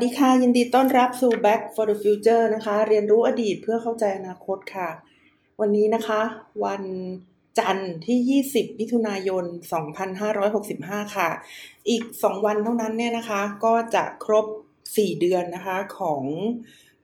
[0.00, 4.88] สวัสดีค่ะ ยินดีต้อนรับสู่ Back for the Future นะคะ เรียนรู้อดีตเพื่อเข้าใจอนาคตค่ะ
[5.60, 6.20] วันนี้นะคะ
[6.64, 6.82] วัน
[7.58, 9.44] จันทร์ที่ 20มิถุนายน
[10.30, 11.28] 2565 ค่ะ
[11.88, 14.46] อีก 2 วันเท่านั้นเนี่ยนะคะ ก็จะครบ
[14.86, 16.22] 4 เดือนนะคะของ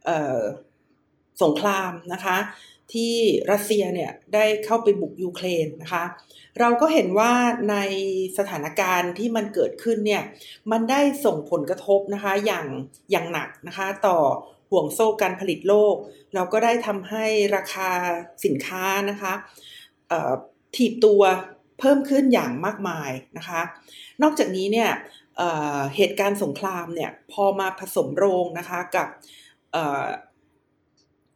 [0.09, 0.42] ออ
[1.42, 2.37] สงครามนะคะ
[2.95, 3.15] ที่
[3.51, 6.05] รัสเซียเนี่ยได้เข้าไปบุกยูเครนนะคะ
[6.61, 7.33] เราก็เห็นว่า
[7.71, 7.77] ใน
[8.39, 10.23] สถานการณ์ที่มันเกิดขึ้นเนี่ย
[10.71, 12.67] มันได้ส่งผลกระทบนะคะอย่าง
[13.11, 14.19] อย่างหนักนะคะต่อ
[14.71, 15.95] ห่วงโซ่การผลิตโลก
[16.35, 17.25] เราก็ได้ทำให้
[17.57, 17.91] ราคา
[18.45, 19.33] สินค้านะคะ
[20.77, 21.23] ถีบตัว
[21.79, 23.61] เพิ่มขึ้นอย่างมากมายนะคะ
[24.23, 24.91] นอกจากนี้เนี่ย
[25.37, 29.09] เเหตุการณ์สงครามเนี่ยพอมาผสมโรงนะคะกับ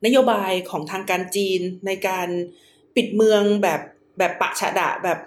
[0.05, 2.29] นโยบายของทางการจีนในการ
[2.97, 3.81] ปิดเมืองแบบ
[4.19, 5.19] แบบปะฉะดะแบบ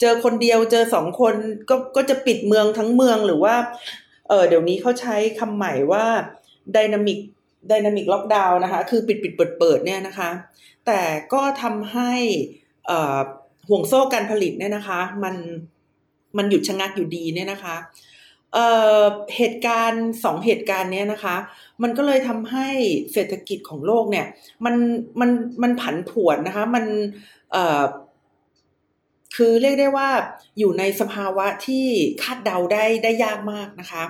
[0.00, 1.34] เจอคนเดียวเจอสองคน
[1.70, 3.54] ก็ก็จะปิดเมืองทั้งเมืองหรือว่า
[4.28, 6.04] เออเดี๋ยวนี้เขาใช้คำใหม่ว่า
[6.76, 7.18] ดินามิก
[7.70, 10.30] ดินามิกล็อกดาวน์นะคะ คือปิดปิดเปิดเปิดเนี่ยนะคะ
[10.86, 11.00] แต่
[11.32, 12.12] ก็ทำให้
[12.90, 12.98] อ่
[13.68, 15.34] ห่วงโซ่การผลิตเนี่ยนะคะ มัน
[16.36, 17.76] มันหยุดชะงักอยู่ดีเนี่ยนะคะ
[18.54, 18.66] เอ่
[19.00, 19.02] อ
[19.36, 21.36] เหตุการณ์สองเหตุการณ์เนี้ยนะคะ
[21.82, 22.68] มันก็เลยทำให้
[23.12, 24.26] เศรษฐกิจของโลกเนี่ย
[24.64, 24.74] มัน
[25.20, 25.30] มัน
[25.62, 26.84] มันผันผวนนะคะ มัน
[27.52, 27.82] เอ่อ
[29.36, 30.08] คือเรียกได้ว่า
[30.58, 31.86] อยู่ในสภาวะที่
[32.22, 34.04] คาดเดาได้ได้ยากมากนะคะ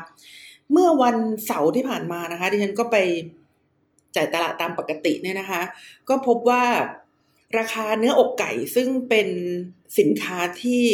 [0.72, 2.96] เมื่อวันเสาร์ที่ผ่านมานะคะ ดิฉันก็ไป
[4.16, 5.62] จ่ายตลาดตามปกติเนี่ยนะคะ
[6.08, 6.64] ก็พบว่า
[7.58, 9.28] ราคาเนื้ออกไก่ซึ่งเป็น
[9.98, 10.84] สินค้าที่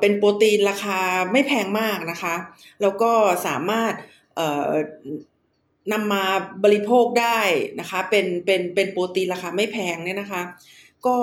[0.00, 0.98] เป็นโปรตีนราคา
[1.32, 2.34] ไม่แพงมากนะคะ
[2.82, 3.12] แล้วก็
[3.46, 3.92] สามารถ
[5.92, 6.24] นำมา
[6.64, 7.40] บริโภคได้
[7.80, 10.42] นะคะ เป็นเป็นเป็นโปรตีนราคาไม่แพงเนี่ยนะคะ
[11.06, 11.16] ก็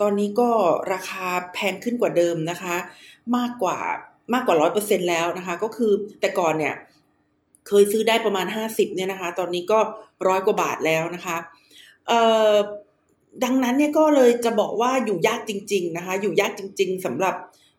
[0.00, 0.50] ตอนนี้ก็
[0.92, 2.76] ราคาแพงขึ้นกว่าเดิมนะคะ
[3.36, 3.78] มากกว่า
[4.32, 6.74] มากกว่าร้อยเปอร์เซ็นแล้วนะคะ ก็คือแต่ก่อนเนี่ย
[7.68, 9.78] เคยซื้อได้ประมาณห้าสิบเนี่ยนะคะ ตอนนี้ก็
[10.28, 11.36] ร้อยกว่าบาทแล้วนะคะ
[12.08, 12.20] เอ่
[12.50, 12.52] อ
[13.44, 17.34] ดังนั้นเนี่ยก็เลยจะบอกว่าอยู่ยากจริง ๆนะคะ อยู่ยากจริง ๆสำหรับ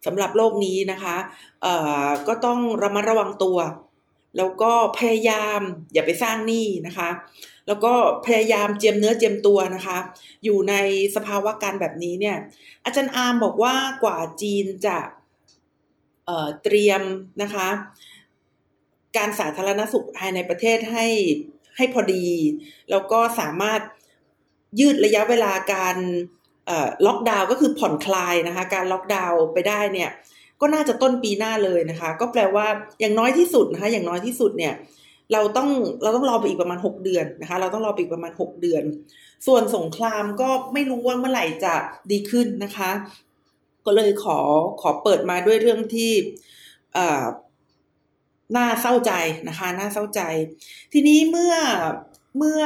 [0.06, 1.16] สำหรับโลกนี้นะคะ
[1.62, 1.74] เอ่
[2.06, 3.58] อก็ต้องระมัดระวังตัว
[4.38, 5.60] แล้วก็พยายาม
[5.94, 7.10] อย่าไปสร้างหนี้นะคะ
[7.68, 7.94] แล้วก็
[8.26, 9.98] พยายามเจียมเนื้อเจียมตัวนะคะ
[10.44, 10.74] อยู่ใน
[11.16, 12.38] สภาวะการแบบนี้เนี่ย
[12.86, 14.98] อาจารย์อาร์มบอกว่ากว่าจีนจะ
[16.26, 17.02] เเตรียม
[17.42, 17.68] นะคะ
[19.18, 21.08] การสาธารณสุขภายในประเทศให้
[21.78, 22.28] ให้พอดี
[22.92, 23.82] แล้วก็สามารถ
[24.80, 25.98] ยืดระยะเวลาการ
[27.06, 30.10] ล็อกดาวน์ก็คือผ่อนคลายนะคะ การล็อกดาวน์ไปได้เนี่ย
[30.62, 32.68] ก็น่าจะต้นปีหน้าเลยนะคะ ก็แปลว่า
[33.00, 34.74] อย่างน้อยที่สุดนะคะ อย่างน้อยที่สุดเนี่ย
[35.34, 35.70] เราต้อง
[36.04, 38.84] เราต้องรอไปอีกประมาณ 6 เดือนนะคะ เราต้องรอไปอีกประมาณ 6 เดือน
[39.48, 41.74] ส่วนสงครามก็ไม่รู้ว่าเมื่อไหร่จะ
[42.12, 42.92] ดีขึ้นนะคะ
[43.86, 44.40] ก็เลยขอ
[44.82, 46.12] ขอเปิดมาด้วยเรื่องที่
[48.56, 49.12] น่าเศร้าใจ
[49.48, 50.22] นะคะ น่าเศร้าใจ
[50.94, 51.56] ทีนี้เมื่อ
[52.38, 52.62] เมื่อ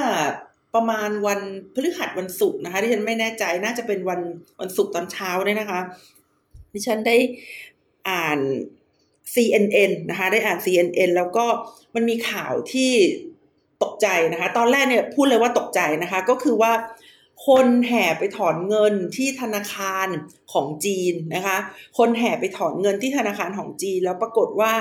[0.75, 1.41] ประมาณวัน
[1.73, 4.21] พฤหัสวันศุกร์นะคะที่ฉันไม่แน่ใจน่าจะเป็นวัน
[4.59, 5.81] วันศุกร์ตอนเช้าเนี่ยนะคะ
[6.71, 7.17] ที่ฉันได้
[8.09, 8.39] อ่าน
[9.33, 11.45] CNN นะคะได้อ่าน CNN แล้วก็
[11.95, 12.91] มันมีข่าวที่
[13.83, 16.71] ตกใจนะคะ ตอนแรกเนี่ยพูดเลยว่าตกใจนะคะ ก็คือว่า
[17.47, 20.07] คนแห่ไปถอนเงินที่ธนาคาร
[20.53, 21.57] ของจีนนะคะ
[21.97, 24.71] คนแห่ไปถอนเงินที่ธนาคารของจีน แล้วปรากฏว่า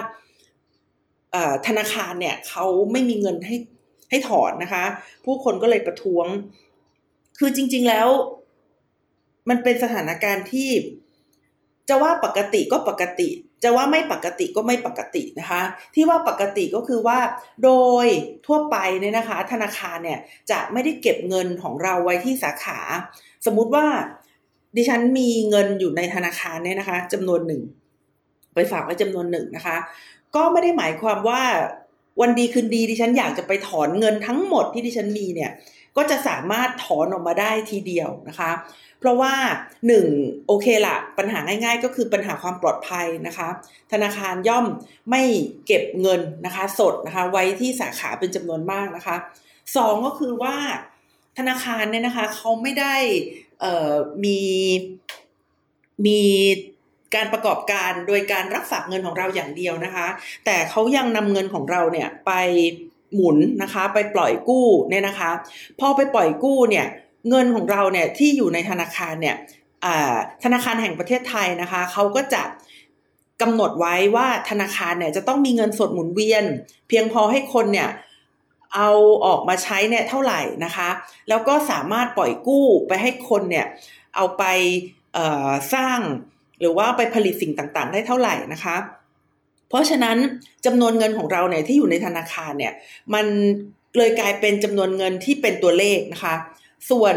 [1.67, 3.57] ธนาคารเนี่ยเขาไม่มีเงินให้
[4.11, 4.85] ให้ถอนนะคะ
[5.25, 6.27] ผู้คนก็เลยประท้วง
[7.39, 8.09] คือจริง ๆแล้ว
[9.49, 10.71] มันเป็นสถานการณ์ที่
[11.89, 13.29] จะว่าปกติก็ปกติ
[13.65, 15.63] จะว่าไม่ปกติก็ไม่ปกตินะคะ
[15.95, 17.19] ที่ว่าปกติก็คือว่า
[17.65, 17.71] โด
[18.05, 18.07] ย
[18.47, 22.79] ทั่วไปเนี่ยนะคะ ธนาคารเนี่ยจะไม่ได้เก็บเงินของเราไว้ที่สาขา
[23.47, 23.87] สมมุติว่า
[24.77, 27.63] ดิฉันมีเงินอยู่ในธนาคารเนี่ยนะคะจำนวนหนึ่ง
[28.55, 29.77] ไปฝากไว้จำนวนหนึ่งนะคะ
[30.37, 31.43] ก็ไม่ได้หมายความว่า
[32.21, 35.51] วันดีคืนดีดิฉันอยากจะไปถอนเงินทั้งหมดที่ดิฉันมีเนี่ย
[35.97, 38.51] ก็จะสามารถถอนออกมาได้ทีเดียวนะคะ
[38.99, 39.35] เพราะว่า
[39.87, 40.07] หนึ่ง
[40.47, 43.49] โอเคละปัญหาง่ายๆ ก็คือปัญหาความปลอดภัยนะคะ
[43.93, 44.67] ธนาคารย่อม
[45.11, 45.23] ไม่
[45.67, 49.17] เก็บเงินนะคะ สดนะคะ ไว้ที่สาขาเป็นจำนวนมากนะคะ
[49.77, 50.57] สองก็คือว่า
[51.39, 52.97] ธนาคารเนี่ยนะคะเขาไม่ได้
[54.25, 54.41] มี
[56.07, 56.21] มี
[57.17, 60.07] การประกอบการโดยการรับฝากเงินของเราอย่างเดียวนะคะ
[60.45, 62.33] แต่เขายังนำเงินของเราเนี่ยไป
[63.15, 65.31] หมุนนะคะ ไปปล่อยกู้เนี่ยนะคะ
[65.81, 66.87] พอไปปล่อยกู้เนี่ย
[67.29, 69.37] เงินของเราเนี่ยที่อยู่ในธนาคารเนี่ย
[70.45, 72.43] ธนาคารแห่งประเทศไทยนะคะเขาก็จะ
[73.43, 76.45] กำหนดไว้ว่าธนาคารเนี่ยจะต้องมีเงินสดหมุนเวียน
[76.89, 77.89] เพียงพอให้คนเนี่ย
[78.75, 78.91] เอา
[79.27, 80.89] ออกมาใช้เนี่ยเท่าไหร่นะคะ
[81.29, 83.67] แล้วก็สามารถปล่อยกู้ไปให้คนเนี่ย
[84.17, 84.45] เอาไป
[85.75, 85.99] สร้าง
[86.61, 88.77] หรือว่าไปผลิตสิ่งต่างๆ ได้เท่าไหร่นะคะ
[89.69, 90.17] เพราะฉะนั้น
[90.67, 92.73] จำนวนเงินของเราเนี่ยที่อยู่ในธนาคารเนี่ย
[93.15, 93.27] มัน
[93.97, 96.35] เลยกลายเป็นจำนวนเงินที่เป็นตัวเลขนะคะ
[96.91, 97.17] ส่วน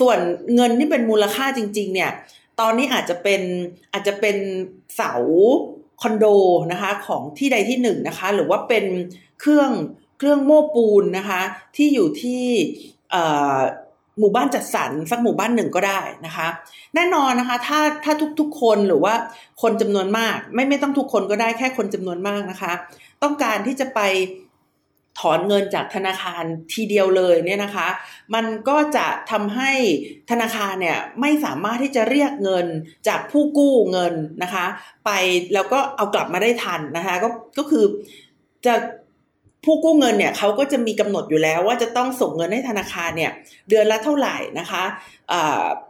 [0.00, 0.18] ส่วน
[0.54, 2.10] เงินที่เป็นมูลค่าจริง ๆ เนี่ย
[2.60, 3.42] ตอนนี้อาจจะเป็น
[3.92, 4.36] อาจจะเป็น
[4.96, 5.12] เสา
[6.02, 6.26] คอนโด
[6.72, 8.84] นะคะของที่ใดที่หนึ่งนะคะ หรือว่าเป็น
[9.40, 9.70] เครื่อง
[10.18, 11.42] เครื่องโม้ปูนนะคะ
[11.76, 12.44] ที่อยู่ที่
[14.18, 16.48] หมู่บ้านจัดสรรสักหมู่บ้านหนึ่งก็ได้นะคะ
[16.94, 19.14] แน่นอนนะคะ ถ้าถ้าทุกๆคนหรือว่า
[19.62, 22.72] คนจำนวนมาก ไม่ไม่ต้องทุกคนก็ได้แค่คนจำนวนมากนะคะ
[23.22, 24.00] ต้องการที่จะไป
[25.20, 27.88] ถอนเงินจากธนาคารทีเดียวเลยเนี่ยนะคะ
[28.34, 29.70] มันก็จะทำให้
[30.30, 32.66] ธนาคารเนี่ยไม่สามารถที่จะเรียกเงิน
[33.08, 34.66] จากผู้กู้เงินนะคะ
[35.04, 35.10] ไป
[35.54, 37.84] แล้วก็เอากลับมาได้ทันนะคะ ก็ก็คือ
[38.66, 38.74] จะ
[39.64, 43.32] ผู้กู้เงินเนี่ยเขาก็จะมีกำหนดอยู่แล้วว่าจะต้องส่งเงินให้ธนาคารเนี่ย
[43.68, 44.84] เดือนละเท่าไหร่นะคะ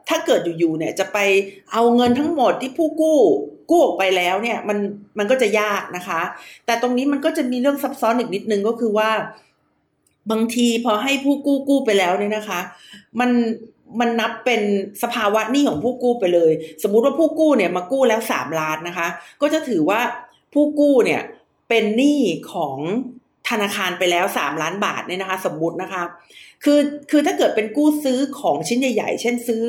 [0.08, 1.18] ถ้าเกิดอยู่ๆเนี่ยจะไป
[1.72, 3.18] เอาเงินทั้งหมดที่ผู้กู้
[3.70, 4.78] กู้ออกไปแล้วเนี่ยมัน
[5.18, 6.20] มันก็จะยากนะคะ
[6.66, 9.10] แต่ตรงนี้มันก็จะมีเรื่องซับซ้อนอีกนิดนึงก็คือว่า
[10.30, 12.60] บางทีพอให้ผู้กู้กู้ไปแล้วเนี่ยนะคะ
[13.20, 13.30] มัน
[14.00, 14.62] มันนับเป็น
[15.02, 16.52] สภาวะหนี้ของผู้กู้ไปเลย
[16.82, 19.08] สมมุติว่าผู้กู้เนี่ยมากู้แล้วสามล้านนะคะ
[19.42, 20.00] ก็จะถือว่า
[20.54, 21.22] ผู้กู้เนี่ย
[21.68, 22.20] เป็นหนี้
[22.52, 22.76] ของ
[23.50, 26.02] ธนาคารไปแล้วสามล้านบาทเนี่ยนะคะ สมมุตินะคะ
[26.64, 26.80] คือ
[27.10, 29.64] คือถ้าเกิดเป็นกู้ซื้อของชิ้นใหญ่ ๆ เช่นซื้อ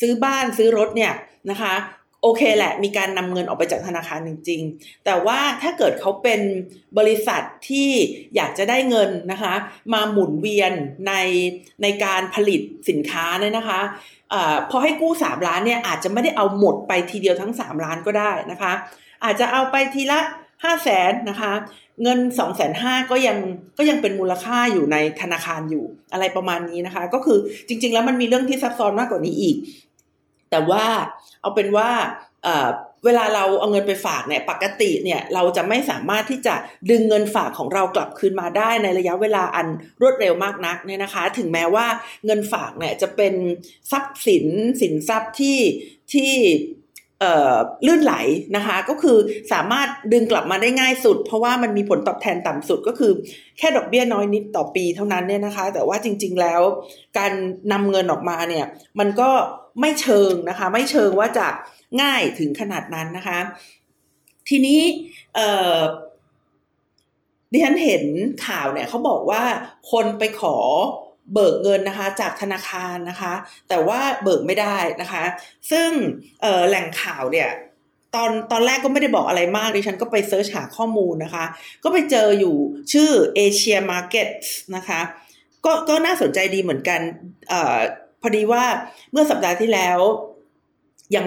[0.00, 1.12] ซื้อบ้านซื้อรถเนี่ย
[1.50, 1.74] นะคะ
[2.22, 6.40] โอเคแหละ มีการนำเงินออกไปจากธนาคารจริง ๆ แต่ว่าถ้าเกิดเขาเป็น
[6.98, 7.90] บริษัทที่
[8.36, 9.54] อยากจะได้เงินนะคะ
[9.92, 10.72] มาหมุนเวียน
[11.08, 11.14] ใน
[11.82, 13.80] ในการผลิตสินค้าเนี่ยนะคะ
[14.32, 14.34] อ
[14.70, 18.72] พอให้กู้สามล้านเนี่ยอาจจะไม่ได้เอาหมดไปทีเดียวทั้งสามล้านก็ได้นะคะ
[19.24, 20.20] อาจจะเอาไปทีละ
[20.64, 21.52] ห้าแสนนะคะ
[22.02, 23.36] เงินสองแสนห้าก็ยัง
[23.78, 29.56] ก็ยังเป็นมูลค่าอยู่ในธนาคารอยู่อะไรประมาณนี้นะคะ ก็คือจริง ๆ แล้วมันมีเรื่องที่ซับซ้อนมากกว่านี้อีก
[30.50, 30.84] แต่ว่า
[31.40, 31.90] เอาเป็นว่า
[33.04, 36.54] เวลาเราเอาเงินไปฝากเนี่ยปกติเนี่ยเราจะไม่สามารถที่จะ
[36.90, 39.66] ดึงเงินฝากของเรากลับคืนมาได้ในระยะเวลาอัน
[40.00, 41.86] รวดเร็วมากนักเนี่ยนะคะ ถึงแม้ว่า
[42.24, 43.34] เงินฝากเนี่ยจะเป็น
[43.90, 44.46] ทรัพย์สิน
[44.80, 45.58] สินทรัพย์ที่
[46.12, 46.32] ที่
[47.86, 48.14] ลื่นไหล
[48.56, 49.18] นะคะ ก็คือ
[49.52, 53.12] สามารถดึงกลับมาได้ง่ายสุด เพราะว่ามันมีผลตอบแทนต่ำสุดก็คือ
[53.58, 56.62] แค่ดอกเบี้ยน้อยนิดต่อปีเท่านั้นเนี่ยนะคะ แต่ว่าจริง ๆแล้ว
[57.18, 57.32] การ
[57.72, 58.66] นำเงินออกมาเนี่ย
[58.98, 59.30] มันก็
[59.80, 61.46] ไม่เชิงนะคะ ไม่เชิงว่าจะ
[62.02, 63.38] ง่ายถึงขนาดนั้นนะคะ
[64.48, 64.80] ทีนี้
[67.52, 68.04] ดิฉันเห็น
[68.46, 69.42] ข่าวเนี่ยเขาบอกว่า
[69.92, 70.56] คนไปขอ
[71.34, 73.34] เบิกเงินนะคะจากธนาคารนะคะ
[73.68, 75.24] แต่ว่าเบิกไม่ได้นะคะ
[75.70, 75.90] ซึ่ง
[76.68, 77.50] แหล่งข่าวเนี่ย
[78.14, 81.44] ตอนตอนแรกก็ไม่ได้บอกอะไรมากดิฉันก็ไปเซิร์ชหาข้อมูลนะคะ
[81.84, 82.56] ก็ไปเจออยู่
[82.92, 85.00] ชื่อ Asia Markets นะคะ
[85.64, 87.00] ก็ก็น่าสนใจดีเหมือนกัน
[87.52, 87.54] อ
[88.20, 88.64] พอดีว่า
[89.12, 89.98] เมื่อสัปดาห์ที่แล้ว
[91.16, 91.26] ยัง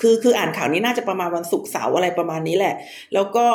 [0.00, 2.74] คือคืออ่านข่าวนี้น่าจะประมาณวันศุกร์เสาร์อะไรประมาณนี้แหละ
[3.14, 3.46] แล้วก็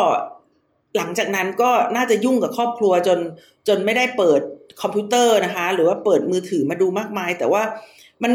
[0.97, 3.19] หลังจากนั้นก็น่าจะยุ่งกับครอบครัวจน
[3.67, 4.41] จนไม่ได้เปิด
[4.81, 7.63] คอมพิวเตอร์นะคะ หรือว่าเปิดมือถือมาดูมากมาย แต่ว่า
[8.23, 8.31] มัน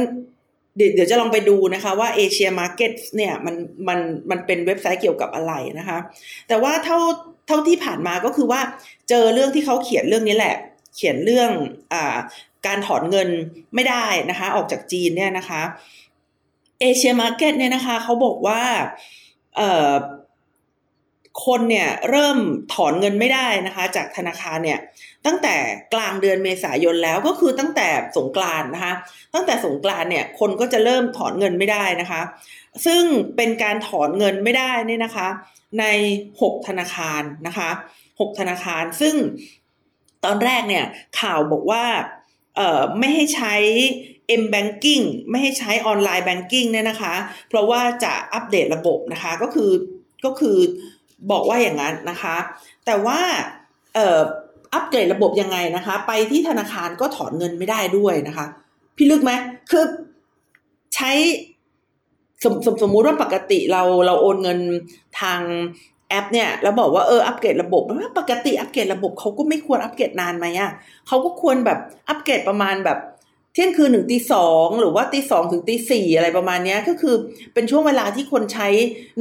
[0.77, 3.55] เดี๋ยวจะลองไปดูนะคะว่า Asia Market เนี่ยมัน
[3.89, 3.99] มัน
[4.31, 5.99] มันเป็นเว็บไซต์เกี่ยวกับอะไรนะคะ
[6.49, 6.99] แต่ว่าเท่า
[7.47, 8.61] เท่าที่ผ่านมาก็คือว่า
[9.09, 10.57] เจอเรื่องที่เขาเขียนเรื่องนี้แหละ
[10.97, 11.51] เขียนเรื่อง
[11.93, 12.17] อ่า
[12.67, 13.29] การถอนเงิน
[13.75, 15.63] ไม่ได้นะคะ ออกจากจีนเนี่ยนะคะ
[16.81, 18.63] เอเชียมาร์เก็ตเนี่ยนะคะเขาบอกว่า
[19.57, 19.93] เอ่อ
[21.45, 22.39] คนเนี่ยเริ่ม
[22.75, 24.79] ถอนเงินไม่ได้นะคะ จากธนาคารเนี่ย
[25.27, 25.57] ตั้งแต่
[25.95, 28.95] กลางเดือนเมษายนแล้วก็คือตั้งแต่สงกรานนะคะ
[29.35, 32.21] ตั้งแต่สงกรานเนี่ยคนก็จะเริ่มถอนเงินไม่ได้นะคะ
[32.87, 33.03] ซึ่ง
[33.37, 35.29] เป็นการถอนเงินไม่ได้นี่นะคะ
[35.81, 35.85] ใน
[36.33, 37.71] 6 ธนาคารนะคะ
[38.05, 39.15] 6 ธนาคารซึ่ง
[40.25, 40.85] ตอนแรกเนี่ย
[41.21, 41.85] ข่าวบอกว่า
[42.57, 43.55] เอ่อไม่ให้ใช้
[44.43, 47.15] M banking ไม่ให้ใช้ออนไลน์ banking เนี่ยนะคะ
[47.49, 49.71] เพราะว่าจะอัปเดตระบบนะคะก็คือ
[50.25, 50.59] ก็คือ
[51.31, 52.37] บอกว่าอย่างนั้นนะคะ
[52.87, 53.19] แต่ว่า
[53.95, 54.21] เอ่อ
[54.75, 58.47] อัปเกรดระบบยังไงนะคะ ไปที่ธนาคารก็ถอนเงินไม่ได้ด้วยนะคะ
[58.97, 59.33] พี่ลึกไหม
[59.71, 59.85] คือ
[60.95, 61.11] ใช้
[62.45, 64.59] สมสมสมมุติว่าปกติเราเราโอนเงิน
[65.21, 65.41] ทาง
[66.09, 70.71] แอปเนี่ยแล้วบอกว่าเอออัปเกรดระบบว่าปกติอัปเกรดระบบเขาก็ไม่ควรอัปเกรดนานไหมอะ
[71.07, 72.99] เขาก็ควรแบบอัปเกรดประมาณแบบ
[73.57, 77.15] เที่ยงคืนหนึ่งตีสองหรือว่าตีสองถึงตีสี่อะไรประมาณนี้ก็คือ
[77.55, 78.69] เป็นช่วงเวลาที่คนใช้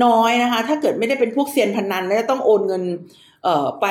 [0.05, 2.83] น้อยนะคะ ถ้าเกิดไม่ได้เป็นพวกเซียนพนันแล้วต้องโอนเงิน
[3.43, 3.85] เอ่อไป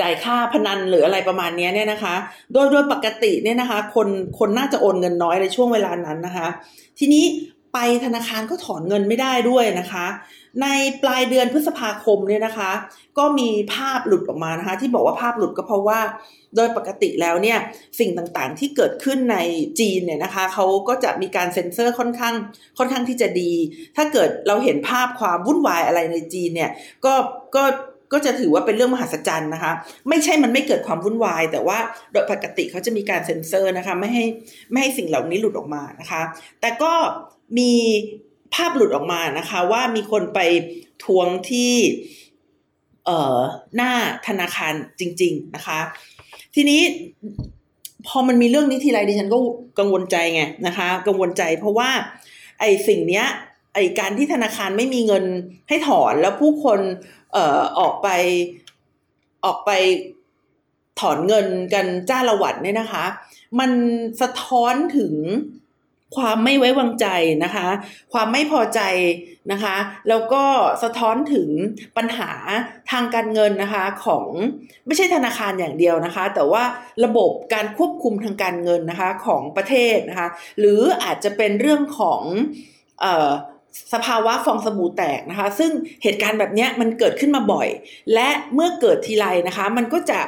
[0.00, 2.14] จ่ายค่าพนันหรืออะไรประมาณนี้เนี่ยนะคะ
[2.52, 6.48] โดยโดยปกติเนี่ยนะคะ คนคนน่าจะโอนเงินน้อยในช่วงเวลานั้นนะคะ
[6.98, 7.24] ทีนี้
[7.74, 10.06] ไปธนาคารก็ถอนเงินไม่ได้ด้วยนะคะ
[10.62, 10.66] ใน
[11.02, 12.70] ปลายเดือนพฤษภาคมเนี่ยนะคะ
[13.18, 16.00] ก็มีภาพหลุดออกมานะคะ ที่บอกว่าภาพหลุดก็เพราะว่า
[16.56, 17.58] โดยปกติแล้วเนี่ย
[17.98, 19.38] สิ่งต่างๆที่เกิดขึ้นใน
[19.80, 22.34] จีนเนี่ยนะคะเขาก็จะมีการเซ็นเซอร์ค่อนข้าง
[22.78, 23.52] ค่อนข้างที่จะดี
[23.96, 26.70] ถ้าเกิดเราเห็นภาพความวุ่นวายอะไรในจีนเนี่ย
[27.04, 27.14] ก็
[27.56, 27.64] ก็
[28.12, 29.72] ก็จะถือว่าเป็นเรื่องมหัศจรรย์นะคะ
[30.08, 31.78] ไม่ใช่มันไม่เกิดความวุ่นวาย แต่ว่า
[32.12, 34.24] โดยปกติเขาจะมีการเซ็นเซอร์นะคะ ไม่ให้
[34.70, 36.22] ไม่ให้สิ่งเหล่านี้หลุดออกมานะคะ
[36.60, 36.92] แต่ก็
[37.58, 37.72] มี
[38.54, 40.40] ภาพหลุดออกมานะคะ ว่ามีคนไป
[41.04, 41.72] ทวงที่
[43.04, 43.38] เอ่อ
[43.76, 43.92] หน้า
[44.26, 45.80] ธนาคารจริง ๆนะคะ
[46.54, 46.80] ทีนี้
[48.06, 49.38] พอมันมีเรื่องนี้ทีไรดิฉันก็
[49.78, 51.90] กังวลใจไงนะคะ กังวลใจเพราะว่า
[52.60, 53.26] ไอ้สิ่งเนี้ย
[53.74, 55.24] ไอ้การที่ธนาคารไม่มีเงิน
[55.68, 56.80] ให้ถอนแล้วผู้คน
[57.32, 58.08] เอ่อออกไป
[59.44, 59.70] ออกไป
[61.00, 63.04] ถอนเงินกันจ้าละวัดเนี่ยนะคะ
[63.58, 63.70] มัน
[64.20, 65.14] สะท้อนถึง
[66.16, 67.06] ความไม่ไว้วางใจ
[67.44, 67.66] นะคะ
[68.12, 68.80] ความไม่พอใจ
[69.52, 69.76] นะคะ
[70.08, 70.44] แล้วก็
[70.82, 71.48] สะท้อนถึง
[71.96, 72.30] ปัญหา
[72.90, 74.26] ทางการเงินนะคะของ
[74.86, 76.62] ไม่ใช่ธนาคารอย่างเดียวนะคะ แต่ว่า
[77.04, 82.20] ระบบการควบคุมทางการเงินนะคะของประเทศนะคะ หรืออาจจะเป็นเรื่องของ
[83.92, 85.70] สภาวะฟองสบู่แตกนะคะ ซึ่ง
[86.02, 87.68] เหตุการณ์แบบนี้มันเกิดขึ้นมาบ่อย
[88.14, 90.20] และเมื่อเกิดทีไรนะคะ มันก็จะ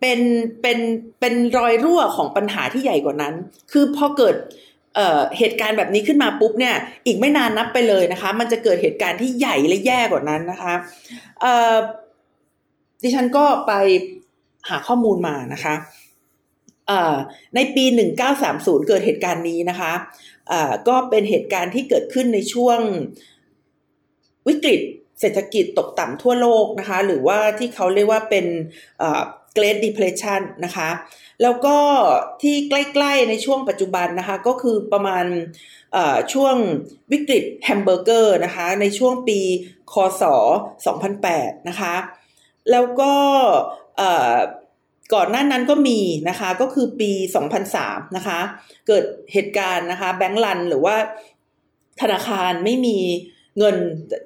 [0.00, 0.20] เป็น
[0.62, 0.78] เป็น
[1.20, 3.34] เป็นรอยรั่วของปัญหาที่ใหญ่กว่านั้น
[3.72, 4.36] คือพอเกิด
[4.94, 6.74] เเหตุการณ์แบบนี้ขึ้นมาปุ๊บเนี่ย
[7.06, 10.74] อีกไม่นานนับไปเลยนะคะ มันจะเกิดเหตุการณ์ที่ใหญ่และแย่กว่านั้นนะคะ
[13.02, 13.72] ดิฉันก็ไป
[14.68, 15.74] หาข้อมูลมานะคะ
[16.88, 17.16] เอ่อ
[17.54, 17.84] ในปี
[18.36, 19.92] 1930 เกิดเหตุการณ์นี้นะคะ
[20.88, 22.78] ก็เป็นเหตุการณ์ที่เกิดขึ้นในช่วง
[24.48, 24.80] วิกฤต
[25.20, 28.46] เศรษฐกิจตกต่ำทั่วโลกนะคะ หรือว่าที่เขาเรียกว่าเป็น
[29.56, 30.88] Great Depression นะคะ
[31.42, 31.76] แล้วก็
[32.42, 35.24] ที่ใกล้ๆในช่วงปัจจุบันนะคะ ก็คือประมาณ
[36.32, 36.54] ช่วง
[37.12, 39.38] วิกฤตแฮมเบอร์เกอร์นะคะ ในช่วงปี
[39.92, 40.22] คศ
[40.96, 41.94] 2008 นะคะ
[42.70, 43.12] แล้วก็
[45.14, 47.10] ก่อนหน้านั้นก็มีนะคะก็คือปี
[47.64, 48.40] 2003 นะคะ
[48.86, 50.96] เกิดเหตุการณ์นะคะแบงก์ลันหรือว่า
[52.00, 52.98] ธนาคารไม่มี
[53.58, 53.76] เงิน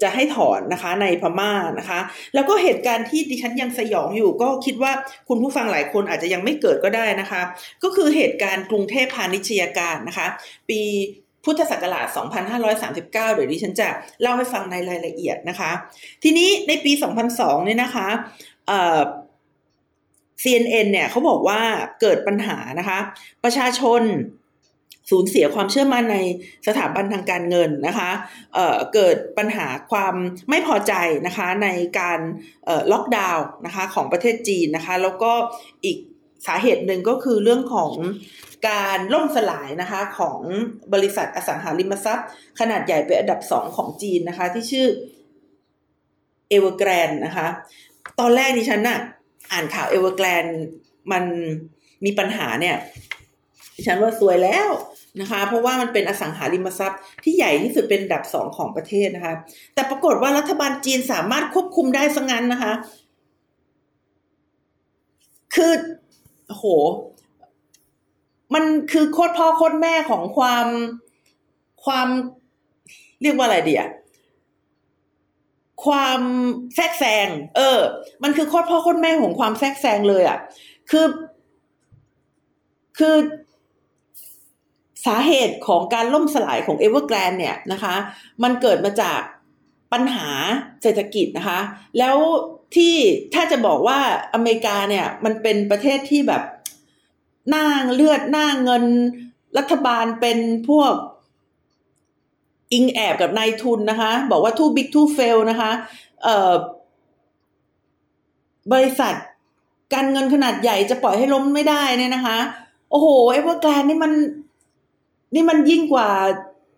[0.03, 2.01] จะให้ถอนนะคะในพม่านะคะ
[2.35, 4.93] แล้วก็เหตุการณ์ที่ดิฉันยังสยองอยู่ก็คิดว่า
[5.29, 7.43] คุณผู้ฟังหลายคนอาจจะยังไม่เกิดก็ได้นะคะ
[7.83, 10.27] ก็คือเหตุการณ์กรุงเทพพาณิชยการนะคะ
[10.69, 10.81] ปี
[11.45, 12.07] พุทธศักราช
[12.61, 13.89] 2539 เดี๋ยวดิฉันจะ
[14.21, 15.71] เล่าให้ฟังในรายละเอียดนะคะ
[16.23, 16.93] ทีนี้ในปี
[17.29, 18.09] 2002 เนี่ยนะคะ
[20.43, 21.61] CNN เนี่ยเขาบอกว่า
[22.01, 22.99] เกิดปัญหานะคะ
[23.45, 24.03] ประชาชน
[25.11, 26.19] สูญเสียความเชื่อมั่นใน
[26.67, 28.11] สถาบันทางการเงินนะคะ
[28.55, 30.15] เเกิดปัญหาความ
[30.50, 30.95] ไม่พอใจ
[31.27, 32.21] นะคะในการ
[32.93, 35.33] ล็อกดาวน์นะคะของประเทศจีนนะคะ แล้วก็
[35.85, 35.99] อีก
[36.47, 37.93] สาเหตุหนึ่งก็คือเรื่องของ
[38.69, 40.38] การล่มสลายนะคะของ
[40.95, 42.29] บริษัทอสังหาริมทรัพย์
[42.61, 44.87] ขนาดใหญ่เป็นอันดับสองของจีนนะคะ ที่ชื่อ
[46.49, 47.47] เอเวอร์แกรนนะคะ
[48.21, 48.99] ตอนแรกดิฉันน่ะ
[49.53, 50.45] อ่านข่าวเอเวอร์แกรน
[51.12, 51.25] มัน
[52.05, 52.77] มีปัญหาเนี่ย
[53.87, 54.69] ฉันว่าซวยแล้ว
[55.21, 59.35] นะคะ เพราะว่ามันเป็นอสังหาริมทรัพย์ที่ใหญ่ที่สุดเป็นดับสองของประเทศนะคะ
[59.75, 62.73] แต่ปรากฏว่ารัฐบาลจีนสามารถควบคุมได้ซะงั้นนะคะ
[65.55, 65.73] คือ
[66.49, 66.65] โห
[68.55, 70.67] มันคือโคตรพ่อโคตรแม่ของความ
[71.85, 72.09] ความ
[73.23, 73.91] เรียกว่าอะไรดีอะ
[75.85, 76.21] ความ
[76.75, 77.81] แทรกแซง เออ
[78.23, 80.39] มันคือโคตรพ่อโคตรแม่ของความแทรกแซงเลยอะ่ะ
[80.91, 81.07] คือ
[82.99, 83.17] คือ
[85.07, 87.95] สาเหตุของการล่มสลายของเอเวอร์แกรนเนี่ยนะคะ
[88.43, 89.21] มันเกิดมาจาก
[89.93, 90.28] ปัญหา
[90.83, 91.61] เศรษฐกิจนะคะ
[91.99, 92.17] แล้ว
[92.76, 92.95] ที่
[93.35, 93.99] ถ้าจะบอกว่า
[94.35, 96.43] อเมริกาเนี่ยมันเป็นประเทศที่แบบ
[97.49, 98.85] หน้าเลือดหน้าเงิน
[99.59, 100.38] รัฐบาลเป็น
[100.69, 100.93] พวก
[102.73, 105.71] อิงแอบกับนายทุนนะคะ บอกว่า too big to fail นะคะ
[106.23, 109.14] เบริษัท
[109.95, 112.38] การเงินขนาดใหญ่จะปล่อยให้ล้มไม่ได้เนี่ยนะคะ
[112.90, 114.12] โอ้โหเอเวอร์แกรนนี่มัน
[115.35, 116.09] นี่มันยิ่งกว่า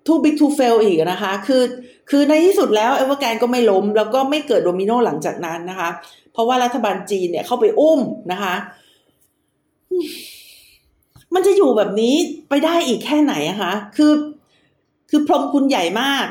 [0.07, 1.63] too big to fail อีกนะคะ คือ
[2.11, 5.91] คือในที่สุดแล้วเอเวอร์แกรนก็ไม่ล้ม แล้วก็ไม่เกิดโดมิโนหลังจากนั้นนะคะ
[6.33, 8.01] เพราะว่ารัฐบาลจีนเนี่ยเข้าไปอุ้ม
[8.33, 8.55] นะคะ
[11.35, 12.15] มันจะอยู่แบบนี้
[12.49, 14.13] ไปได้อีกแค่ไหนอะคะ คือ
[15.11, 16.27] คือพรมคุณใหญ่มาก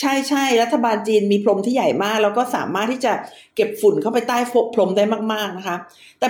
[0.00, 3.12] ใช่ใช่รัฐบาลจีนมีพรมที่ใหญ่มาก แล้วก็สามารถที่จะ
[3.56, 4.38] เก็บฝุ่นเข้าไปใต้
[4.74, 5.76] พรมได้มาก ๆนะคะ
[6.18, 6.28] แต่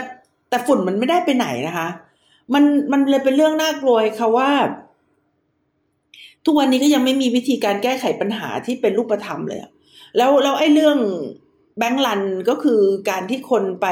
[0.49, 1.89] แต่ฝุ่นมันไม่ได้ไปไหนนะคะ
[2.55, 4.51] มันมันเลยเป็นเรื่องน่ากลัวค่ะว่า
[6.45, 9.61] ทุกวันนี้ก็ยังไม่มีวิธีการแก้ไขปัญหาที่เป็นรูปธรรมเลย
[10.17, 10.99] แล้วแล้วไอ้เรื่อง
[11.79, 13.87] แบงก์ลันก็คือการที่คนไป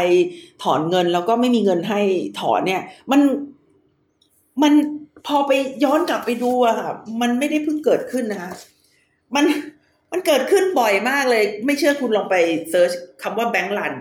[0.63, 2.01] ถอนเงินแล้วก็ไม่มีเงินให้
[2.41, 3.21] ถอนเนี่ย มัน
[4.63, 4.73] มัน
[5.27, 5.53] พอไป
[5.85, 6.91] ย้อนกลับไปดูอะค่ะ
[7.21, 8.53] มันไม่ได้เพิ่งเกิดขึ้นนะคะ
[9.35, 9.45] มัน
[10.13, 12.37] มันเกิดขึ้นบ่อยมากเลย ไม่เชื่อคุณลองไป
[12.71, 12.91] เซิร์ช
[13.23, 13.95] คำว่าแบงก์ลัน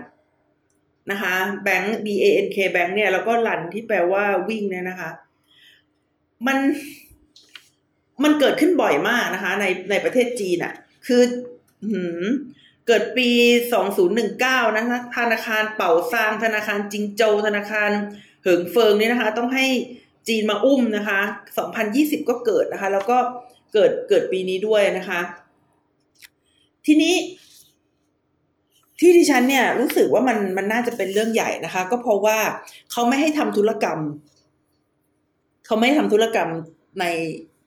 [1.10, 5.10] นะคะแบงก์ B A N K แบงก์เนี่ยแล้วก็ลันที่แปลว่าวิ่งเนี่ยนะคะ
[6.46, 6.58] มัน
[8.24, 10.74] มันเกิดขึ้นบ่อยมากนะคะ ในในประเทศจีนอะ่ะ
[11.06, 11.22] คือ
[12.86, 13.28] เกิดปี
[14.02, 17.90] 2019นะคะธนาคารเป่าซางธนาคารจิงโจวธนาคาร
[18.42, 19.66] เหิงเฟิงนี่นะคะ ต้องให้
[20.28, 21.20] จีนมาอุ้มนะคะ
[21.74, 23.18] 2020ก็เกิดนะคะ แล้วก็
[23.72, 25.20] เกิดเกิดปีนี้ด้วยนะคะ
[26.86, 27.14] ทีนี้
[28.98, 32.38] ที่ดิฉันเนี่ยรู้สึกว่ามันมันน่าจะเป็นเรื่องใหญ่นะคะ ก็เพราะว่า
[32.90, 33.98] เขาไม่ให้ทำธุรกรรม
[35.66, 36.48] เขาไม่ทำธุรกรรม
[37.00, 37.04] ใน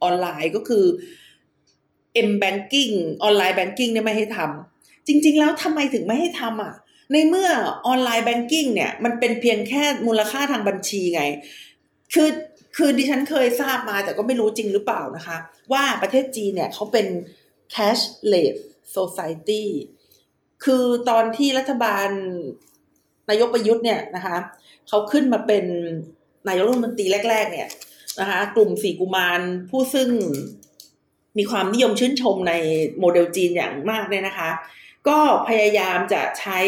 [0.05, 0.85] ออนไลน์ก็คือ
[2.29, 2.93] M banking
[3.23, 6.73] online banking เนี่ยไม่ให้ทำจริง ๆ แล้วทำไมถึงไม่ให้ทำอะ
[7.11, 7.49] ในเมื่อ
[7.87, 11.23] online banking เนี่ย มันเป็นเพียงแค่มูลค่าทางบัญชีไง
[12.13, 12.29] คือ
[12.77, 15.37] คือดิฉันเคยทราบมาแต่ก็ไม่รู้จริงหรือเปล่านะคะ
[15.73, 17.07] ว่าประเทศจีนเนี่ยเขาเป็น
[17.73, 18.55] cashless
[18.95, 19.65] society
[20.63, 22.09] คือตอนที่รัฐบาล
[23.29, 24.37] นายกประยุทธ์เนี่ยนะคะ
[24.87, 25.65] เขาขึ้นมาเป็น
[26.47, 27.67] นายกรัฐมนตรีแรก ๆ เนี่ย
[28.19, 30.09] นะคะ กลุ่มสี่กุมารผู้ซึ่ง
[31.37, 32.53] มีความนิยมชื่นชมใน
[32.99, 34.49] โมเดลจีนอย่างมากเนี่ยนะคะ
[35.07, 36.59] ก็พยายามจะใช้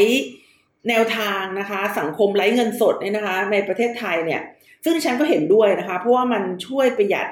[0.89, 4.41] แนวทางนะคะ สังคมไร้เงินสดเนี่ยนะคะ ในประเทศไทยเนี่ย
[4.85, 7.27] ซึ่งฉันก็เห็นด้วยนะคะ เพราะว่ามันช่วยประหยัด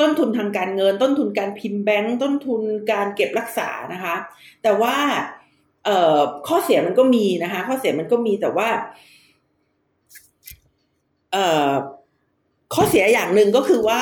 [0.00, 2.62] ต้นทุนทางการเงิน ต้นทุนการพิมพ์แบงก์ต้นทุน
[2.92, 4.14] การเก็บรักษานะคะ
[4.62, 4.96] แต่ว่า
[5.84, 8.68] เออข้อเสียมันก็มีนะคะ ข้อเสียมันก็มีแต่ว่า
[11.32, 11.36] เอ
[11.66, 11.70] อ
[12.74, 14.00] ข้อเสียอย่างหนึ่งก็คือว่า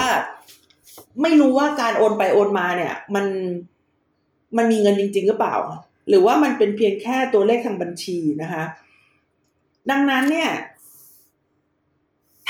[1.22, 3.26] ไม่รู้ว่าการโอนไปโอนมาเนี่ย มัน
[4.56, 5.56] มันมีเงินจริง ๆ หรือเปล่า
[6.08, 8.64] หรือว่ามันเป็นเพียงแค่ตัวเลขทางบัญชีนะคะ
[9.90, 10.50] ดังนั้นเนี่ย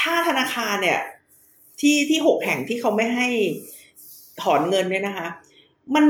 [0.01, 1.01] ถ้าธนาคารเนี่ย
[1.81, 3.29] ที่ที่หกแห่งที่เขาไม่ให้
[4.43, 5.29] ถอนเงินเนี่ยนะคะ
[5.95, 6.05] มัน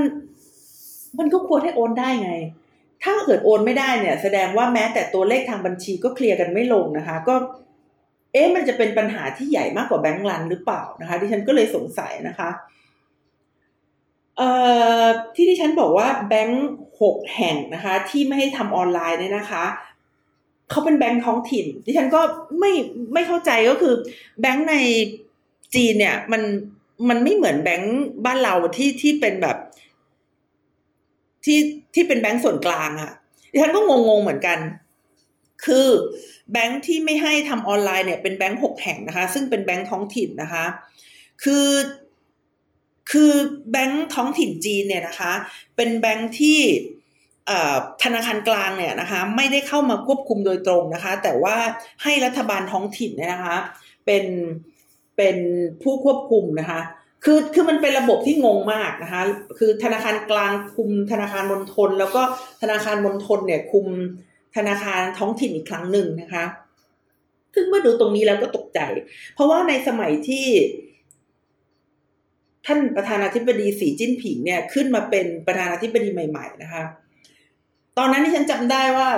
[1.18, 2.32] มันก็ควรให้โอนได้ไง
[3.04, 7.34] ถ้าเกิดโอนไม่ได้เนี่ย แสดงว่าแม้แต่ตัวเลขทางบัญชีก็เคลียร์กันไม่ลงนะคะ ก็
[8.32, 12.50] เอ๊ะมันจะเป็นปัญหาที่ใหญ่มากกว่าแบงก์รันหรือเปล่านะคะ ดิฉันก็เลยสงสัยนะคะ
[14.36, 14.50] เอ่
[15.02, 16.68] อที่ดิฉันบอกว่าแบงก์
[17.00, 19.64] หกแห่งนะคะ ที่ไม่ให้ทำออนไลน์เนี่ยนะคะ
[20.70, 22.20] เขาเป็นแบงก์ท้องถิ่น ดิฉันก็
[22.60, 22.72] ไม่
[23.14, 23.94] ไม่เข้าใจก็คือ
[24.40, 24.76] แบงก์ใน
[25.74, 26.42] จีนเนี่ย มัน
[27.08, 29.56] มันไม่เหมือนแบงก์บ้านเราที่ที่เป็นแบบ
[31.44, 31.58] ที่
[31.94, 33.12] ที่เป็นแบงก์ส่วนกลางอะ
[33.52, 34.58] ดิฉันก็งงๆเหมือนกัน
[35.64, 35.88] คือ
[36.52, 40.64] แบงค์ที่ไม่ให้ทำออนไลน์เนี่ยเป็นแบงค์หกแห่งนะคะ ซึ่งเป็นแบงค์ท้องถิ่นนะคะ
[41.42, 41.68] คือ
[43.10, 43.32] คือ
[43.72, 45.32] แบงค์ท้องถิ่นจีนเนี่ยนะคะ
[45.76, 46.60] เป็นแบงค์ที่
[48.02, 51.56] ธนาคารกลางเนี่ยนะคะ ไม่ได้เข้ามาควบคุมโดยตรงนะคะ แต่ว่า
[52.02, 53.56] ให้รัฐบาลท้องถิ่นเนี่ยนะคะ
[54.06, 54.24] เป็น
[55.16, 55.36] เป็น
[55.82, 56.80] ผู้ควบคุมนะคะ
[57.24, 59.22] คือคือมันเป็นระบบที่งงมากนะคะ
[59.58, 62.22] คือธนาคารกลางคุมธนาคารมณฑลแล้วก็
[62.62, 63.86] ธนาคารมณฑลเนี่ยคุม
[64.56, 66.44] ธนาคารท้องถิ่นอีกครั้งหนึ่งนะคะ
[67.54, 68.80] ซึ่งเมื่อดูตรงนี้แล้วก็ตกใจ
[69.34, 70.46] เพราะว่าในสมัยที่
[72.66, 76.82] ท่านประธานาธิบดีสีจิ้นผิงเนี่ยขึ้นมาเป็นประธานาธิบดีใหม่ ๆ นะคะ
[77.98, 79.08] ตอนนั้นที่ฉันจำได้ว่า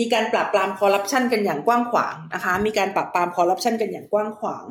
[0.00, 4.66] มีการปราบปรามคอร์รัปชันกันอย่างกว้างขวางนะคะ มีการปราบปรามคอร์รัปชันกันอย่างกว้างขวาง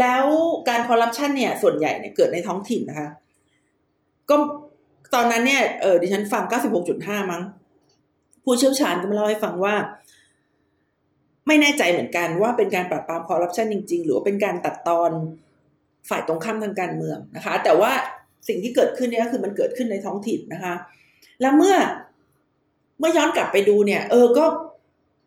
[0.00, 0.24] แล้ว
[0.68, 3.08] การคอร์รัปชันเนี่ย ส่วนใหญ่เนี่ยเกิดในท้องถิ่นนะคะ
[4.30, 4.36] ก็
[5.14, 6.42] ตอนนั้นเนี่ย เออดิฉันฟัง
[6.86, 7.42] 96.5 มั้ง
[8.48, 9.74] ผู้เชี่ยวชาญก็มาเล่าให้ฟังว่า
[11.46, 15.10] ไม่แน่ใจเหมือนกันว่าเป็นการปราบปรามคอร์รัปชันจริง ๆ หรือว่าเป็นการตัดตอน
[16.08, 17.92] ฝ่ายตรงข้ามทางการเมืองนะคะ แต่ว่า
[18.48, 20.74] สิ่งที่เกิดขึ้นเนี่ยคือมันเกิดขึ้นในท้องถิ่นนะคะ
[21.40, 21.76] แล้วเมื่อ
[22.98, 24.44] เมื่อย้อนกลับไปดูเนี่ย เออก็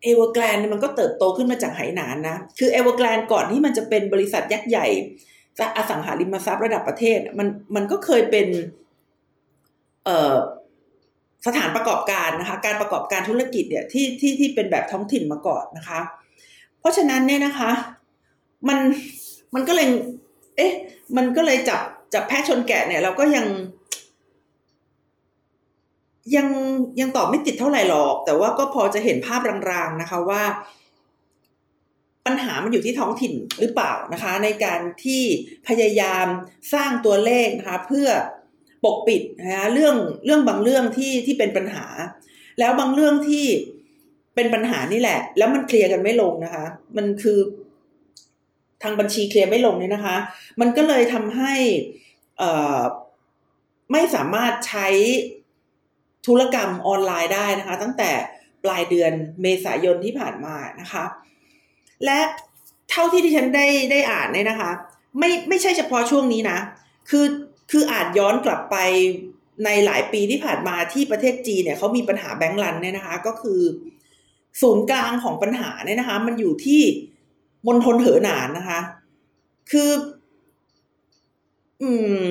[0.02, 4.86] เอเวอร์แกลนมันก็เติบโตขึ้นมาจากไหหนานนะ คือเอเวอร์แกลนก่อนที่มันจะเป็นบริษัทยักษ์ใหญ่
[5.76, 8.46] อสังหาริมทรัพย์ระดับประเทศ มันมันก็เคยเป็น
[10.04, 10.34] เอ่อ
[11.46, 16.00] สถานประกอบการนะคะการประกอบการธุรกิจเนี่ยที่ที่ที่เป็นแบบท้องถิ่นมาก่อนนะคะ
[16.80, 17.70] เพราะฉะนั้นเนี่ยนะคะ
[18.68, 18.78] มัน
[19.54, 19.88] มันก็เลย
[20.56, 20.72] เอ๊ะ
[21.16, 21.80] มันก็เลยจับ
[22.14, 23.46] จับแพะชนแกะเนี่ยเราก็ยัง
[26.36, 26.46] ยัง
[27.00, 30.42] ยังตอบไม่ติดเท่าไหร่หรอก แต่ว่าก็พอจะเห็นภาพรางๆนะคะว่า
[32.26, 35.22] ปัญหามันอยู่ที่ท้องถิ่นหรือเปล่านะคะ ในการที่
[35.68, 36.26] พยายาม
[36.74, 38.08] สร้างตัวเลขนะคะ เพื่อ
[38.84, 41.86] ปกปิดนะเรื่องเรื่องบางเรื่องที่ที่เป็นปัญหา
[42.58, 43.44] แล้วบางเรื่องที่
[44.34, 46.64] เป็นปัญหานี่แหละ แล้วมันเคลียร์กันไม่ลงนะคะ
[46.96, 47.38] มันคือ
[48.82, 50.16] ทางบัญชีเคลียร์ไม่ลงเนี่ยนะคะ
[50.60, 51.54] มันก็เลยทำให้
[52.40, 52.50] อ่
[53.92, 54.88] ไม่สามารถใช้
[56.26, 58.10] ธุรกรรมออนไลน์ได้นะคะ ตั้งแต่
[58.64, 61.04] ปลายเดือนเมษายนที่ผ่านมานะคะ
[62.04, 62.18] และ
[62.90, 64.70] เท่าที่ที่ฉันได้ได้อ่านเนี่ยนะคะ
[65.18, 66.58] ไม่ไม่ใช่เฉพาะช่วงนี้นะ
[67.10, 67.24] คือ
[67.72, 68.76] คืออาจย้อนกลับไป
[69.64, 73.60] ในหลายปีที่ผ่านมาที่ประเทศจีนเนี่ยเขามีปัญหาแบงก์รันเนี่ยนะคะ ก็คือ
[74.60, 76.82] ศูนย์กลางของปัญหาเนี่ยนะคะ มันอยู่ที่
[77.66, 78.80] มณฑลเหอหนานนะคะ
[79.70, 79.90] คือ
[81.82, 81.90] อื
[82.22, 82.24] ม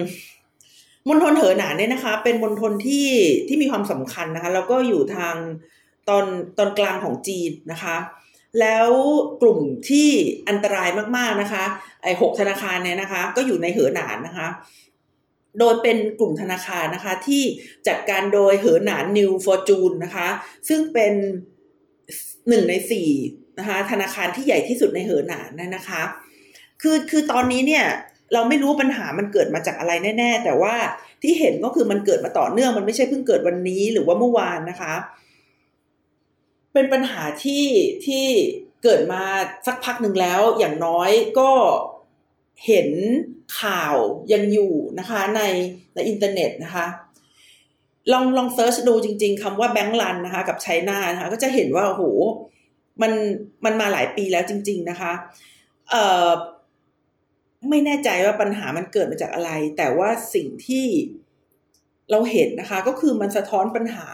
[1.08, 3.08] มณฑลเหอหนานเนี่ยนะคะ เป็นมณฑลที่
[3.48, 5.36] ที่มีความสำคัญนะคะ แล้วก็อยู่ทาง
[6.10, 6.26] ตอน
[6.58, 7.98] ตอนกลางของจีนนะคะ
[8.60, 8.90] แล้ว
[9.42, 10.10] กลุ่มที่
[10.48, 11.64] อันตรายมากๆนะคะ
[12.04, 14.48] ไอ้หกธนาคารเนี่ยนะคะ ก็อยู่ในเหอหนานนะคะ
[15.60, 17.44] โดยเป็นกลุ่มธนาคารนะคะที่
[17.88, 20.28] จัดการโดยเหอหนานนิวฟอร์จูนนะคะ
[20.68, 21.14] ซึ่งเป็น
[22.50, 23.10] หนึ่งในสี่
[23.60, 26.02] นะคะธนาคารที่ใหญ่ที่สุดในเหอหนานนะคะ
[26.82, 27.86] คือคือตอนนี้เนี่ย
[28.34, 30.76] เราไม่รู้ปัญหามันเกิดมาจากอะไรแน่ ๆ แต่ว่า
[31.22, 34.94] ที่เห็นก็คือมันเกิดมาต่อเนื่องมันไม่ใช่เพิ่งเกิดวันนี้หรือว่าเมื่อวานนะคะ
[36.74, 37.66] เป็นปัญหาที่
[38.06, 38.26] ที่
[38.84, 39.24] เกิดมา
[39.68, 41.52] สักพักหนึ่งแล้วอย่างน้อยก็
[42.66, 42.90] เห็น
[43.60, 43.96] ข่าว
[44.34, 45.42] ยังอยู่นะคะใน
[45.96, 46.86] ในอินเทอร์เน็ตนะคะ
[48.12, 52.04] ลองลอง search ดูจริง ๆคำว่า bank run นะคะกับ China นะคะก็จะเห็นว่าโอ้โห
[53.02, 53.12] มัน
[53.66, 55.12] มันมาหลายปีแล้วจริง ๆนะคะ
[55.90, 56.30] เอ่อ
[57.70, 60.88] ไม่แน่ใจว่าปัญหามันเกิดมาจากอะไร แต่ว่าสิ่งที่
[62.12, 64.10] เราเห็นนะคะ ก็คือมันสะท้อนปัญหา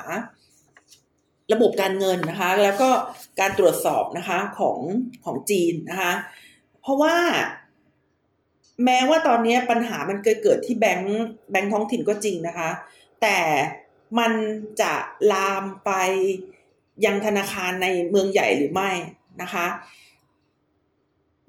[1.54, 2.90] ระบบการเงินนะคะ แล้วก็
[3.40, 4.80] การตรวจสอบนะคะของ
[5.26, 6.14] ของจีนนะคะ
[6.82, 7.16] เพราะว่า
[8.86, 12.70] แม้ว่าตอนนี้ปัญหามันเกิดเกิดที่แบงค์แบงค์ท้องถิ่นก็จริงนะคะ
[13.22, 13.38] แต่
[14.20, 14.32] มัน
[14.82, 14.94] จะ
[15.32, 15.92] ลามไป
[17.06, 18.92] ยังธนาคารในเมืองใหญ่หรือไม่
[19.42, 19.66] นะคะ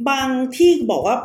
[0.09, 1.17] บางที่บอกว่า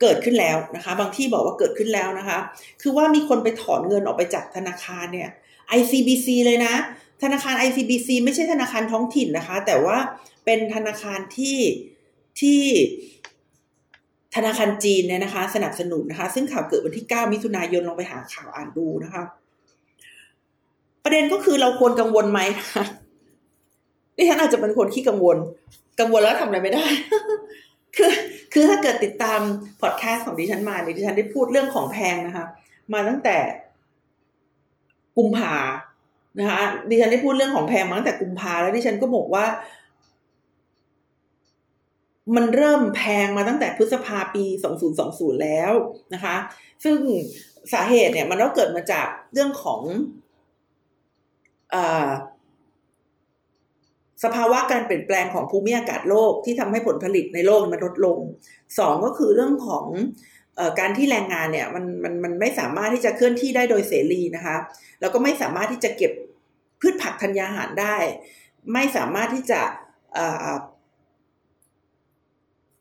[0.00, 2.38] เกิดขึ้นแล้วนะคะ บางที่บอกว่าเกิดขึ้นแล้วนะคะ
[2.82, 5.30] คือว่ามีคนไปถอนเงินออกไปจากธนาคารเนี่ย
[5.78, 6.74] ICBC เลยนะ
[7.22, 9.96] ธนาคาร ICBC ไม่ใช่ธนาคารท้องถิ่นนะคะ แต่ว่า
[10.44, 11.58] เป็นธนาคารที่
[12.40, 12.60] ที่
[14.38, 19.22] ธนาคารจีนเนี่ยนะคะ สนับสนุนนะคะ ซึ่งข่าวเกิดวันที่ 9 มิถุนายนลองไปหาข่าวอ่านดูนะคะ
[21.04, 22.84] ประเด็นก็คือเราควรกังวลไหมนะคะ
[24.16, 25.36] ดิฉันอาจจะเป็นคนขี้กังวล
[26.00, 26.86] กังวลแล้วทำอะไรไม่ได้
[27.96, 28.10] คือ
[28.52, 29.40] คือถ้าเกิดติดตาม
[29.80, 32.46] พอดแคสต์ของดิฉันมาเนี่ยดิฉันได้พูดเรื่องของแพงนะคะ
[32.92, 33.36] มาตั้งแต่
[35.16, 35.54] กุมภา
[36.38, 39.44] นะคะดิฉันได้พูดเรื่องของแพงมาตั้งแต่กุมภาแล้วดิฉันก็บอกว่า
[42.36, 44.44] มันเริ่มแพงมาตั้งแต่พฤษภาปี
[44.94, 45.72] 2020 แล้ว
[46.14, 46.36] นะคะ
[46.84, 46.96] ซึ่ง
[47.72, 49.80] สาเหตุเนี่ยมันก็เกิดมาจากเรื่องของ
[51.74, 52.08] อ่า
[54.24, 58.18] สภาวะการเปลี่ยนแปลงของภูมิอากาศโลกที่ทำให้ผลผลิตในโลกมันลดลง
[58.78, 59.86] สองก็คือเรื่องของ
[60.58, 64.56] ออการที่แรงงานเนี่ยมันมันมันไม่สามารถที่จะเคลื่อนที่ได้โดยเสรีนะคะ
[65.00, 66.12] แล้วก็ไม่สามารถที่จะเก็บ
[66.80, 67.96] พืชผักธัญญาหารได้
[68.72, 69.60] ไม่สามารถที่จะ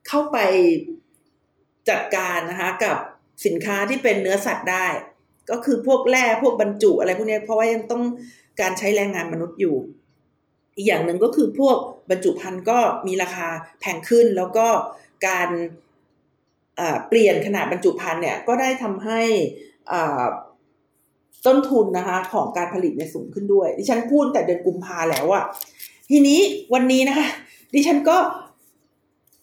[0.08, 0.38] เข้าไป
[1.90, 2.98] จัดการนะคะกับ
[3.46, 4.86] สินค้าที่เป็นเนื้อสัตว์ได้
[5.52, 8.04] ก็คือพวกแร่พวกบรรจุอะไรพวกนี้เพราะว่ายังต้อง
[8.62, 9.76] การใช้แรงงานมนุษย์อยู่
[10.76, 11.78] อีกอย่างหนึ่งก็คือพวก
[12.10, 13.48] บรรจุภัณฑ์ก็มีราคา
[13.80, 14.68] แพงขึ้นแล้วก็
[15.28, 15.50] การ
[17.08, 19.22] เปลี่ยนขนาดบรรจุภัณฑ์เนี่ยก็ได้ทำให้
[21.46, 25.44] ต้นทุนนะคะของการผลิตเนี่ยสูงขึ้นด้วย ดิฉันพูดแต่เดือนกุมภาแล้วอะ
[26.10, 26.40] ทีนี้
[26.74, 27.28] วันนี้นะคะ
[27.74, 28.18] ดิฉันก็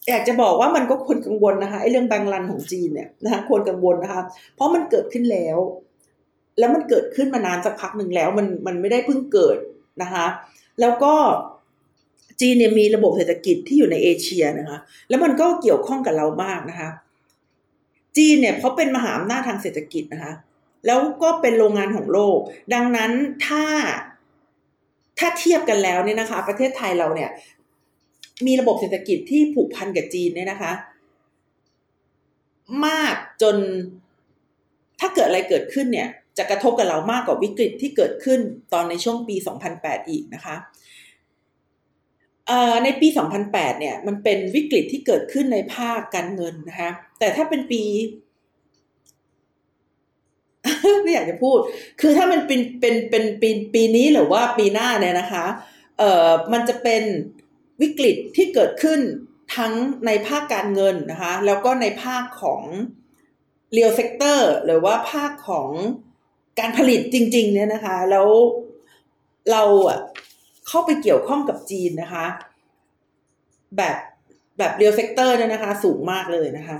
[0.09, 4.23] อยากจะบอกว่ามันก็ควรกังวลนะคะไอ้เรื่องแบงลันของจีนเนี่ยนะคะควรกังวลนะคะ
[4.55, 5.59] เพราะมันเกิดขึ้นแล้ว
[6.59, 9.57] แล้วมันเกิดขึ้นมานานสักพักหนึ่งแล้ว มันมันไม่ได้เพิ่งเกิด
[10.03, 10.27] นะคะ
[10.81, 11.15] แล้วก็
[12.41, 16.89] จีนเนี่ยมีระบบเศรษฐกิจที่อยู่ในเอเชียนะคะ แล้วมันก็เกี่ยวข้องกับเรามากนะคะ
[18.17, 20.33] จีนเนี่ยเขาเป็นมหาอำนาจทางเศรษฐกิจนะคะ
[20.87, 22.39] แล้วก็เป็นโรงงานของโลก
[22.75, 23.11] ดังนั้น
[23.47, 23.65] ถ้า
[25.19, 27.31] ถ้าเทียบกันแล้วเนี่ยนะคะ ประเทศไทยเราเนี่ย
[28.47, 30.73] มีระบบเศรษฐกิจที่ผูกพันกับจีนเนี่ยนะคะ
[32.87, 33.57] มากจน
[35.01, 38.41] ถ้าเกิดอะไรเกิดขึ้นเนี่ย จะกระทบกับเรามากกว่าวิกฤตที่เกิดขึ้น
[38.73, 39.37] ตอนในช่วงปี
[39.73, 40.57] 2008 อีกนะคะ
[42.85, 43.09] ในปี
[43.45, 47.83] 2008 เนี่ย มันเป็นวิกฤตที่เกิดขึ้นในภาคการเงินนะคะ แต่ถ้าเป็นปี
[51.03, 51.59] ไม่อยากจะพูด
[52.01, 55.45] คือถ้ามันเป็นเป็นเป็นปีปีนี้หรือว่าปีหน้าเนี่ยนะคะ
[55.99, 57.03] เอ่อ มันจะเป็น
[57.83, 59.01] วิกฤตที่เกิดขึ้น
[59.57, 59.73] ทั้ง
[60.07, 62.63] ในภาคการเงินนะคะ แล้วก็ในภาคของ
[63.73, 65.71] real sector หรือว่าภาคของ
[66.59, 68.29] การผลิตจริง ๆ เนี่ยนะคะ แล้ว
[69.51, 69.99] เราอะ
[70.69, 72.27] เข้าไปเกี่ยวข้องกับจีนนะคะ
[73.77, 73.97] แบบ
[74.59, 76.79] แบบ real sector เนี่ยนะคะ สูงมากเลยนะคะ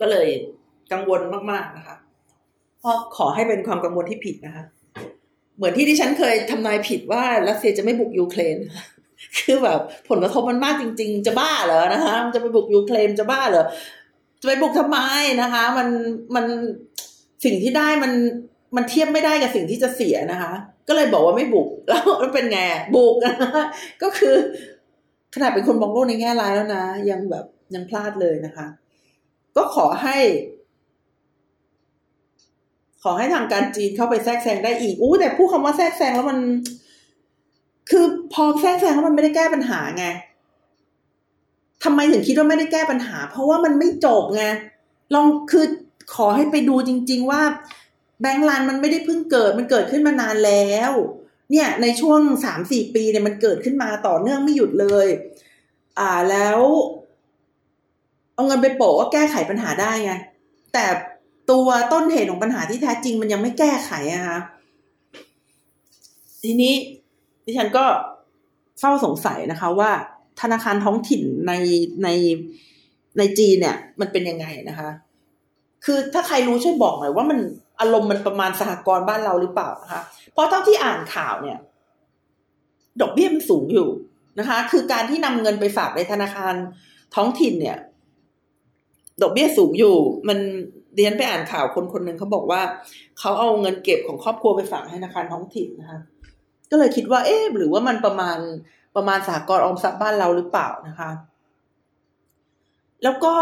[0.00, 0.28] ก็เลย
[0.92, 1.96] กังวลมาก ๆ นะคะ
[2.80, 4.64] เพราะขอให้เป็นความกังวลที่ผิดนะคะ
[5.56, 8.56] เหมือนที่ที่ฉันเคยทำนายผิดว่ารัสเซียจะไม่บุกยูเครน
[9.36, 13.64] คือแบบผลกระทบมันมากจริง ๆ จะบ้าเหรอนะคะมันจะไปบุกยูเครนจะบ้าเหรอ
[14.40, 14.98] จะไปบุกทำไม
[15.42, 15.88] นะคะ มัน
[16.34, 16.44] มัน
[17.44, 18.12] สิ่งที่ได้มัน
[18.76, 20.52] มันเทียบไม่ได้กับสิ่งที่จะเสียนะคะ
[20.88, 22.58] ก็เลยบอกว่าไม่บุกแล้วมันเป็นไง
[22.96, 23.16] บุก
[24.02, 24.34] ก็คือ
[25.34, 28.66] ขนาดเป็นคนมองโลกในแง่ร้ายแล้วนะยังแบบยังพลาดเลยนะคะ
[29.56, 30.18] ก็ขอให้
[33.02, 36.38] ขอให้ทางการจีนเข้าไปแทรกแซงได้อีกอู้แต่พูดคำว่าแทรกแซงแล้วมัน
[37.90, 40.06] คือพอแทรกแซงแล้วมันไม่ได้แก้ปัญหาไง
[41.84, 44.44] ทำไมถึงคิดว่าไม่ได้แก้ปัญหา เพราะว่ามันไม่จบไง
[45.14, 45.66] ลองคือ
[46.14, 47.42] ขอให้ไปดูจริง ๆ ว่า
[48.20, 50.92] แบงก์ลันมันไม่ได้เพิ่งเกิด มันเกิดขึ้นมานานแล้ว
[51.50, 55.06] เนี่ย ในช่วงสามสี่ปีเนี่ยมันเกิดขึ้นมาต่อเนื่องไม่หยุดเลย
[55.98, 56.58] อ่าแล้ว
[58.34, 60.12] เอาเงินไปโปะว่าแก้ไขปัญหาได้ไง
[60.72, 60.84] แต่
[61.50, 64.38] ตัวต้นเหตุของปัญหาที่แท้จริงมันยังไม่แก้ไขอะคะ
[66.42, 66.74] ทีนี้
[67.48, 67.84] ดิฉันก็
[68.80, 69.90] เฝ้าสงสัยนะคะว่า
[70.40, 71.52] ธนาคารท้องถิ่นใน
[72.02, 72.08] ใน
[73.18, 74.88] ในจีนเนี่ย มันเป็นยังไงนะคะ
[75.84, 77.38] คือถ้าใครรู้ช่วยบอกหน่อยว่ามัน
[77.80, 81.58] อารมณ์มันประมาณสหกรณ์บ้านเราหรือเปล่านะคะ เพราะเท่าที่อ่านข่าวเนี่ย
[83.00, 83.88] ดอกเบี้ยมันสูงอยู่
[84.38, 86.54] นะคะ คือการที่นำเงินไปฝากในธนาคาร
[87.14, 87.78] ท้องถิ่นเนี่ย
[89.22, 89.96] ดอกเบี้ยสูงอยู่
[90.28, 90.38] มัน
[90.96, 92.60] เรียนไปอ่านข่าวคนคนหนึ่งเขาบอกว่า
[93.18, 95.98] เขาเอาเงินเก็บของครอบครัวไปฝากให้ธนาคารท้องถิ่นนะคะ
[96.70, 98.38] ก็เลยคิดว่า เอ๊ะหรือว่ามันประมาณ
[98.96, 101.10] ประมาณสหกรณ์ออมทรัพย์บ้านเราหรือเปล่านะคะ
[103.02, 103.34] แล้วก็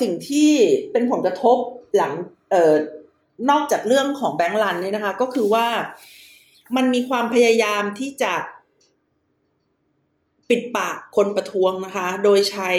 [0.00, 0.50] สิ่งที่
[0.92, 1.56] เป็นผลกระทบ
[1.96, 2.12] หลัง
[2.50, 2.74] เอ่อ
[3.50, 5.66] นอกจากเรื่องของแบงก์ลันเนี่ยนะคะ ก็คือว่า
[6.76, 8.34] มันมีความพยายามที่จะ
[10.48, 12.70] ปิดปากคนประท้วงนะคะ โดยใช้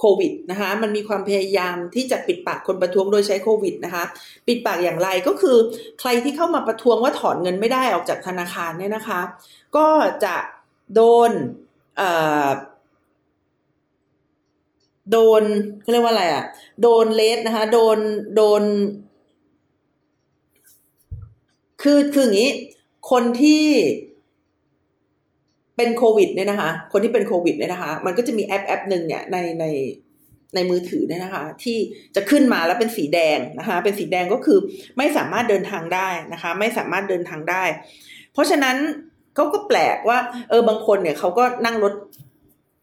[0.00, 4.04] โควิดนะคะ มันมีความพยายามที่จะปิดปากคนประท้วงโดยใช้โควิดนะคะ
[4.46, 5.56] ปิดปากอย่างไรก็คือ
[6.00, 9.20] ใครที่เข้ามาประท้วงว่าถอนเงินไม่ได้ออกจากธนาคารเนี่ยนะคะ
[9.76, 9.86] ก็
[10.24, 10.36] จะ
[10.94, 11.30] โดน
[15.10, 15.42] โดน
[15.80, 16.44] เขาเรียกว่าอะไรอะ
[16.82, 17.98] โดนเลสนะคะ โดน
[18.36, 18.62] โดน
[21.82, 22.52] คือคืออย่างนี้
[23.10, 23.64] คนที่
[25.80, 29.64] เป็นโควิดเนี่ยนะคะ คนที่เป็นโควิดเนี่ยนะคะ มันก็จะมีแอปแอปหนึ่งเนี่ยในใน
[30.54, 31.76] ในมือถือเนี่ยนะคะ ที่
[32.16, 34.58] จะขึ้นมาแล้วเป็นสีแดงนะคะ เป็นสีแดงก็คือ
[34.98, 37.64] ไม่สามารถเดินทางได้นะคะ ไม่สามารถเดินทางได้
[38.32, 38.76] เพราะฉะนั้น
[39.34, 40.18] เขาก็แปลกว่า
[40.50, 41.94] เออบางคนเนี่ยเขาก็นั่งรถ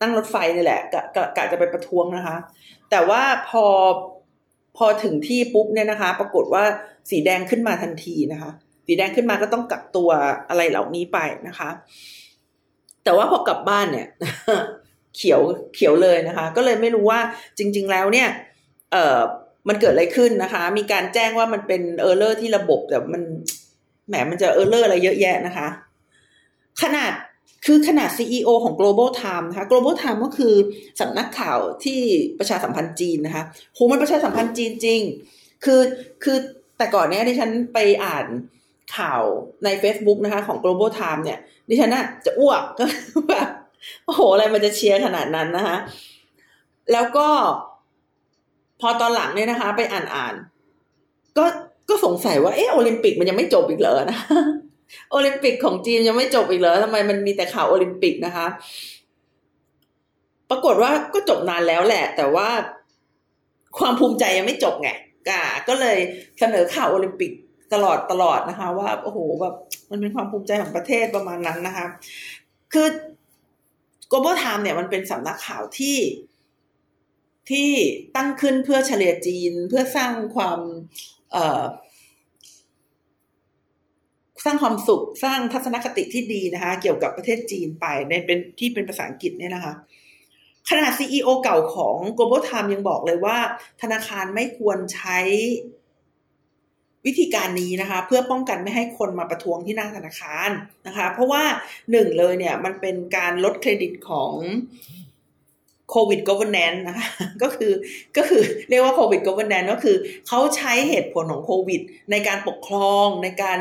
[0.02, 2.36] นั่งรถไฟนี่แหละกะกะกะจะไปประท้วงนะคะ
[2.92, 3.66] แต่ว่าพอ
[4.78, 6.64] พอถึงที่ปุ๊บเนี่ยนะคะ ปรากฏว่า
[7.10, 8.52] สีแดงขึ้นมาทันทีนะคะ
[8.88, 10.10] สีแดงขึ้นมาก็ต้องกักตัว
[10.50, 11.70] อะไรเหล่านี้ไปนะคะ
[13.08, 14.08] แต่ว่าพอกลับบ้านเนี่ย
[15.18, 15.42] เขียว
[15.76, 17.20] เขียวเลยนะคะ ก็เลยไม่รู้ว่า
[17.58, 18.30] จริง ๆ แล้วเนี่ย
[18.92, 19.20] เออ
[19.68, 23.22] มันเกิดอะไรขึ้นนะคะ มีการแจ้งว่ามันเป็น error ที่ระบบแต่มัน
[24.08, 25.68] แหมมันจะ error อะไรเยอะแยะนะคะ
[26.82, 27.12] ขนาด
[27.66, 30.54] คือขนาด CEO ของ Global Time นะคะ Global Time ก็คือ
[31.00, 32.00] สำนักข่าวที่
[32.40, 33.44] ประชาสัมพันธ์จีนนะคะ
[33.74, 35.02] โหมันประชาสัมพันธ์จีนจริง
[35.66, 35.82] คือ
[36.24, 36.38] คือ
[36.78, 38.26] แต่ก่อนเนี้ยดิฉันไปอ่าน
[38.96, 39.22] ข่าว
[39.64, 42.84] ใน Facebook นะคะ ของ Global Time เนี่ย ดิฉันน่ะจะอ้วกก็
[43.30, 43.48] แบบ
[44.06, 45.78] โอ้โห อะไรมันจะเชียร์ขนาดนั้นนะคะ
[46.94, 47.28] แล้วก็
[48.82, 50.36] พอตอนหลังเนี่ยนะคะ ไปอ่านอ่าน
[51.38, 51.46] ก็
[51.90, 54.20] ก็สงสัยว่าเออโอลิมปิกมันยังไม่จบอีกเหรอนะ
[55.12, 58.48] โอลิมปิกของจีนยังไม่จบอีกเหรอทำไมมันมีแต่ข่าวโอลิมปิกนะคะ
[60.50, 62.50] ปรากฏว่าก็จบนานแล้วแหละ แต่ว่า
[63.78, 64.90] ความภูมิใจยังไม่จบไง
[65.30, 65.98] กาก็เลย
[66.40, 67.32] เสนอข่าวโอลิมปิก
[67.74, 69.56] ตลอดตลอดนะคะ ว่าโอ้โหแบบ
[69.90, 71.86] มันเป็นความภูมิใจของประเทศประมาณนั้นนะคะ
[72.74, 72.88] คือ
[74.12, 75.98] global time เนี่ยมันเป็นสำนักข่าวที่
[77.50, 77.70] ที่
[78.16, 80.60] ตั้งขึ้นเพื่อเฉลี่ยจีนเพื่อสร้างความ
[81.32, 81.64] เอ่อ
[84.46, 89.74] สร้างความสุขสร้างทัศนคติที่ดีนะคะ เกี่ยวกับประเทศจีนไปในเป็นที่เป็นภาษาอังกฤษเนี่ยนะคะ
[90.70, 93.38] ขนาด CEO เก่าของ Global Time ยังบอกเลยว่า
[93.82, 95.20] ธนาคารไม่ควรใช้
[97.08, 100.50] วิธีการนี้นะคะ เพื่อป้องกันไม่ให้คนมาประท้วงที่หน้าธนาคาร
[100.88, 101.44] นะคะ เพราะว่า
[101.92, 104.34] หนึ่งเลยเนี่ยมันเป็นการลดเครดิตของ
[105.92, 107.08] โควิด governance นะคะ
[107.44, 107.74] ก็คือ
[108.18, 113.60] ก็คือเรียกว่าโควิด governance ก็คือเขาใช้เหตุผลของโควิด ในการปกครองในการ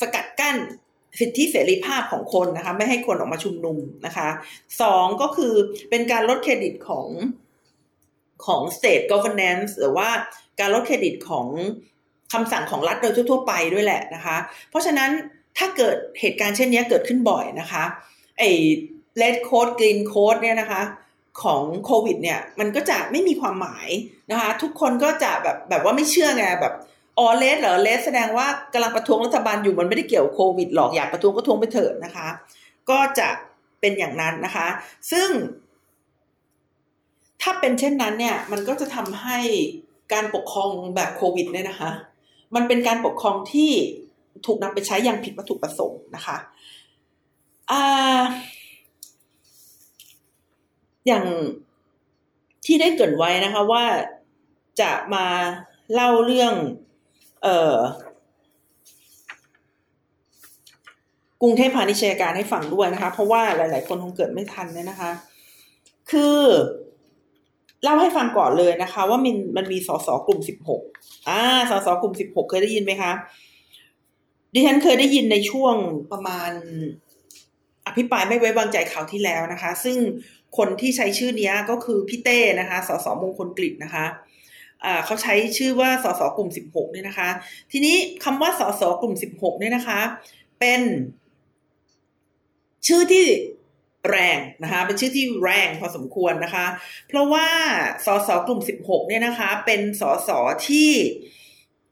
[0.00, 0.56] สกัดกั้น
[1.20, 4.28] สิทธิเสรีภาพของคนนะคะไม่ให้คนออกมาชุมนุมนะคะ
[4.80, 5.54] สองก็คือ
[5.90, 7.08] เป็นการลดเครดิตของ
[8.46, 10.08] ของ state governance หรือว่า
[10.60, 11.48] การลดเครดิตของ
[12.32, 14.36] คำสั่งของรัฐโดยทั่วไปด้วยแหละนะคะ
[14.70, 15.10] เพราะฉะนั้น
[15.58, 17.84] ถ้าเกิดเหตุการณ์เช่นนี้เกิดขึ้นบ่อยนะคะ
[18.38, 18.50] ไอ้
[19.20, 20.82] red code green code เนี่ยนะคะ
[21.42, 23.88] ของโควิดเนี่ยมันก็จะไม่มีความหมาย
[24.30, 26.74] นะคะ ทุกคนก็จะแบบแบบว่าไม่เชื่อไงแบบ
[27.18, 32.28] อ๋อเลสเหรอเลสแสดงว่ากำลังประท้วงรัฐบาลอยู่มันไม่ได้เกี่ยวโควิดหรอกอยากประท้วงก็ท้วงไปเถิดนะคะ
[32.90, 33.28] ก็จะ
[33.80, 34.66] เป็นอย่างนั้นนะคะ
[35.12, 35.28] ซึ่ง
[37.42, 39.38] ถ้าเป็นเช่นนั้นเนี่ย มันก็จะทำให้
[40.12, 41.90] การปกครองแบบโควิดเนี่ยนะคะ
[42.54, 43.70] มันเป็นการปกครองที่
[44.46, 46.36] ถูกนำไปใช้อย่างผิดวัตถุประสงค์นะคะ
[47.70, 47.72] อ
[51.06, 51.24] อย่าง
[52.64, 53.84] ที่ได้เกิดไว้นะคะว่า
[54.80, 55.26] จะมา
[55.94, 56.54] เล่าเรื่อง
[57.42, 57.76] เออ
[61.42, 65.12] กรุงเทพพาณิชยการให้ฟังด้วยนะคะ เพราะว่าหลาย ๆ คนคงเกิดไม่ทันเนี่ยนะคะ
[66.10, 66.38] คือ
[67.82, 70.82] เล่าให้ฟังก่อนเลยนะคะ ว่ามันมันมีสสกลุ่มสิบหก
[71.28, 71.40] อ่า
[71.70, 73.12] สสกลุ่มสิบหกเคยได้ยินไหมคะ
[74.54, 75.74] ดิฉันเคยได้ยินในช่วง
[76.12, 76.50] ประมาณ
[77.86, 79.96] อภิปรายไม่ไว้วางใจข่าวที่แล้วนะคะ ซึ่ง
[80.56, 84.04] คนที่ใช้ชื่อนี้ก็คือพี่เต้นะคะ สสมงคลกฤษนะคะ
[85.04, 87.28] เขาใช้ชื่อว่าสสกลุ่มสิบหกเนี่ยนะคะ
[87.72, 90.00] ทีนี้คำว่าสสกลุ่มสิบหกเนี่ยนะคะ
[90.60, 90.80] เป็น
[92.86, 93.26] ชื่อที่
[94.10, 96.66] แรงนะคะเป็นชื่อที่แรงพอสมควรนะคะ
[97.08, 97.48] เพราะว่า
[98.06, 100.30] สสกลุ่มสิบหกเนี่ยนะคะ เป็นสส
[100.68, 100.90] ที่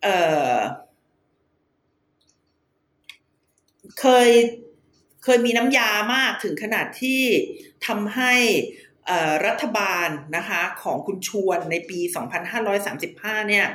[0.03, 0.09] เอ
[0.53, 0.55] อ
[4.01, 4.31] เคย
[5.25, 7.23] เคยมีน้ำยามากถึงขนาดที่
[7.87, 8.35] ทำให้
[9.47, 12.01] รัฐบาลนะคะของคุณชวนในปี
[12.75, 13.67] 2535 เนี่ย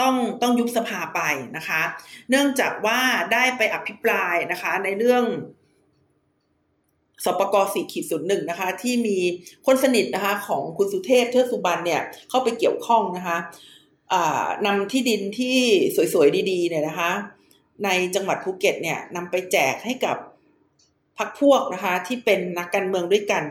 [0.00, 1.20] ต้องต้องยุบสภาไป
[1.56, 1.82] นะคะ
[2.30, 3.00] เนื่องจากว่า
[3.32, 5.24] ได้ไปอภิปรายนะคะในเรื่อง
[7.24, 9.18] สปกสี่ขีดศูนย์หนึ่งนะคะ ที่มี
[9.66, 13.38] คนสนิทนะคะ ของคุณสุเทพเทือกสุบรรณเนี่ยเข้าไปเกี่ยวข้องนะคะ
[14.66, 15.56] นำที่ดินที่
[16.14, 17.10] สวยๆ ดีๆเนี่ยนะคะ
[17.84, 20.16] ในจังหวัดภูเก็ตเนี่ยนำไปแจกให้กับ
[21.18, 23.44] พักพวกนะคะ ที่เป็นนักการเมืองด้วยกัน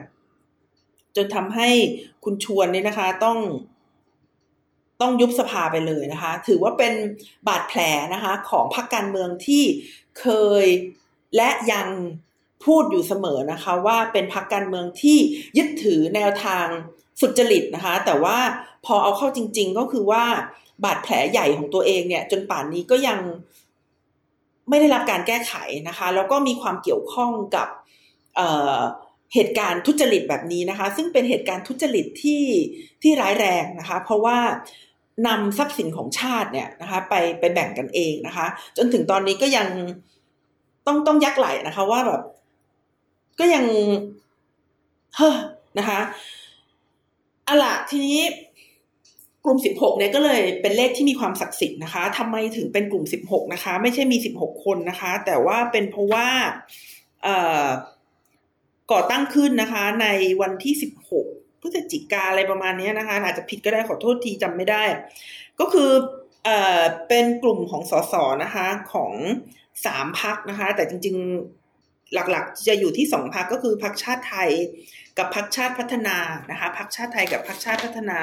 [1.16, 1.70] จนทำให้
[2.24, 3.38] คุณชวนเนี่ยนะคะ ต้อง
[5.02, 6.94] ต้องยุบสภาไปเลยนะคะ ถือว่าเป็น
[7.48, 7.80] บาดแผล
[8.14, 9.64] นะคะ ของพรรคการเมืองที่
[10.20, 10.28] เค
[10.64, 10.66] ย
[11.36, 11.88] และยัง
[12.64, 15.18] พูดอยู่เสมอนะคะ ว่าเป็นพรรคการเมืองที่
[15.58, 16.66] ยึดถือแนวทาง
[17.22, 18.38] สุจริตนะคะ แต่ว่า
[18.86, 20.24] พอเอาเข้าจริง ๆ ก็คือว่า
[20.84, 23.20] บาดแผลใหญ่ของตัวเองเนี่ย จนป่านนี้ก็ยัง
[24.70, 25.54] ไม่ได้รับการแก้ไข
[25.88, 27.68] นะคะ แล้วก็มีความเกี่ยวข้องกับ
[28.36, 32.44] เเหตุการณ์ทุจริตแบบนี้นะคะ ซึ่งเป็นเหตุการณ์ทุจริตที่
[33.02, 34.38] ที่ร้ายแรงนะคะ เพราะว่า
[35.28, 39.68] นำทรัพย์สินของชาติเนี่ยนะคะ ไปไปแบ่งกันเองนะคะ จนถึงตอนนี้ก็ยัง
[40.88, 42.22] ต้องต้องยักไหลนะคะ ว่าแบบ
[43.40, 43.66] ก็ยัง
[45.16, 45.36] เฮ้อ
[45.78, 46.00] นะคะ
[47.48, 48.20] อะล่ะทีนี้
[49.46, 56.28] กลุ่มสิบหกเนี่ยก็เลยเป็นเลขที่มีความศักดิ์สิทธิ์นะคะทำไมถึงเป็นกลุ่มสิบหกนะคะ ไม่ใช่มีสิบหกคนนะคะ แต่ว่าเป็นเพราะว่า
[57.24, 57.68] เอ่อ
[58.92, 60.08] ก่อตั้งขึ้นนะคะ ใน
[60.42, 61.26] วันที่สิบหก
[61.62, 64.84] พฤศจิกาอะไรประมาณนี้นะคะ อาจจะผิดก็ได้ขอโทษทีจำไม่ได้
[65.60, 65.92] ก็คือ
[66.46, 69.14] เอ่อเป็นกลุ่มของสสนะคะของ
[69.86, 71.18] สามพักนะคะ แต่จริง
[72.14, 74.50] หลักๆ จะอยู่ที่สองพักก็คือพักชาติไทย
[75.18, 76.18] กับพักชาติพัฒนา
[76.52, 78.20] นะคะพักชาติไทยกับพักชาติพัฒนา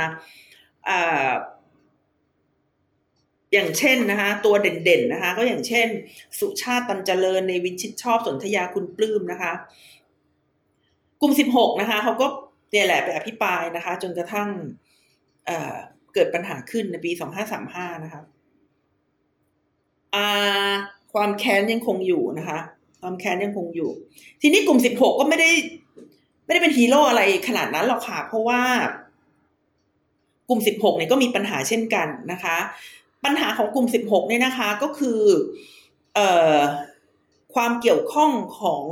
[3.52, 5.88] อย่างเช่นนะคะตัวเด่นๆนะคะ ก็อย่างเช่น
[6.38, 9.52] สุชาติตันเจริญในวิชิตชอบสนธยาคุณปลื้มนะคะ
[11.20, 12.26] กลุ่มสิบหกนะคะเขาก็
[12.70, 14.48] เนี่ยแหละไปอภิปรายนะคะ จนกระทั่ง
[15.46, 18.22] เเกิดปัญหาขึ้นในปีสองห้าสามห้านะคะ
[21.12, 22.58] ความแค้นยังคงอยู่นะคะ
[23.02, 23.90] ความแค้นยังคงอยู่
[24.42, 25.50] ทีนี้กลุ่มสิบหกก็ไม่ได้
[26.44, 28.60] ไม่ได้เป็นฮีโร่อะไรขนาดนั้นหรอกค่ะ เพราะว่า
[30.48, 32.56] กลุ่มสิบหกเนี่ยก็มีปัญหาเช่นกันนะคะ
[33.24, 35.20] ปัญหาของกลุ่มสิบหกเนี่ยนะคะ ก็คือ
[36.14, 36.58] เอ่อ
[37.54, 38.84] ความเกี่ยวข้องของ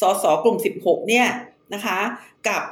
[0.00, 1.26] สสกลุ่มสิบหกเนี่ย
[1.74, 1.98] นะคะ
[2.48, 2.62] กับ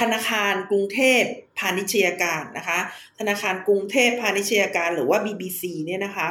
[0.00, 1.22] ธนาคารกรุงเทพ
[1.58, 2.78] พาณิชยการนะคะ
[3.18, 6.28] ธนาคารกรุงเทพพาณิชยการหรือว่า BBC เนี่ยนะคะ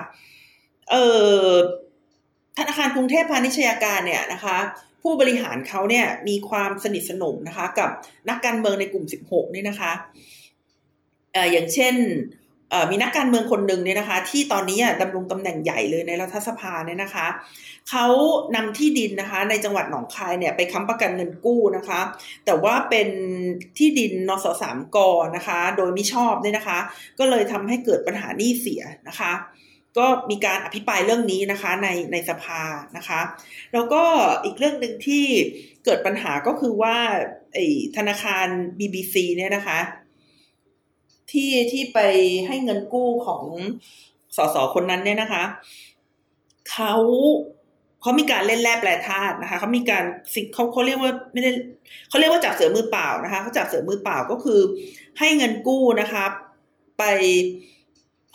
[0.89, 1.05] เอ่
[1.43, 1.47] อ
[2.57, 4.57] ธนาคารกรุงเทพพาณิชยการเนี่ยนะคะ
[5.03, 7.89] ผู้บริหารเขาเนี่ยมีความสนิทสนมนะคะ กับ
[8.29, 9.91] นักการเมืองในกลุ่ม 16 นี่นะคะ
[11.33, 11.95] เอ่ออย่างเช่น
[12.91, 17.27] มีนักการเมืองคนหนึ่งเนี่ยนะคะ ที่ตอนนี้ดำรงตำแหน่งใหญ่เลยในรัฐสภาเนี่ยนะคะ
[17.89, 18.05] เขา
[18.55, 21.99] นำที่ดินนะคะ ในจังหวัดหนองคายเนี่ยไปค้ำประกันเงินกู้นะคะ
[22.45, 23.09] แต่ว่าเป็น
[23.77, 24.97] ที่ดินนสสามก
[25.35, 26.79] นะคะ โดยม่ชอบเนี่ยนะคะ
[27.19, 29.31] ก็เลยทำให้เกิดปัญหาหนี้เสียนะคะ
[29.97, 32.61] ก็มีการอภิปรายเรื่องนี้นะคะในในสภา
[32.97, 33.21] นะคะ
[33.73, 34.03] แล้วก็
[34.43, 35.25] อีกเรื่องหนึ่งที่
[35.85, 36.97] เกิดปัญหาก็คือว่า
[37.53, 37.65] ไอ้
[37.97, 38.47] ธนาคาร
[38.79, 39.79] BBC เนี่ยนะคะ
[41.31, 41.99] ที่ที่ไป
[42.47, 43.43] ให้เงินกู้ของ
[44.35, 45.43] สสคนนั้นเนี่ยนะคะ
[46.71, 46.93] เขา
[48.01, 51.51] เขามีการเล่นแร่แปรธาตุนะคะเขามีการสิ่งเขาเขาเรียกว่าไม่ได้
[52.09, 54.59] เขาเรียกว่าจับเสือมือเปล่านะคะเขาจับเสือมือเปล่าก็คือ
[55.19, 56.25] ให้เงินกู้นะคะ
[56.99, 57.03] ไป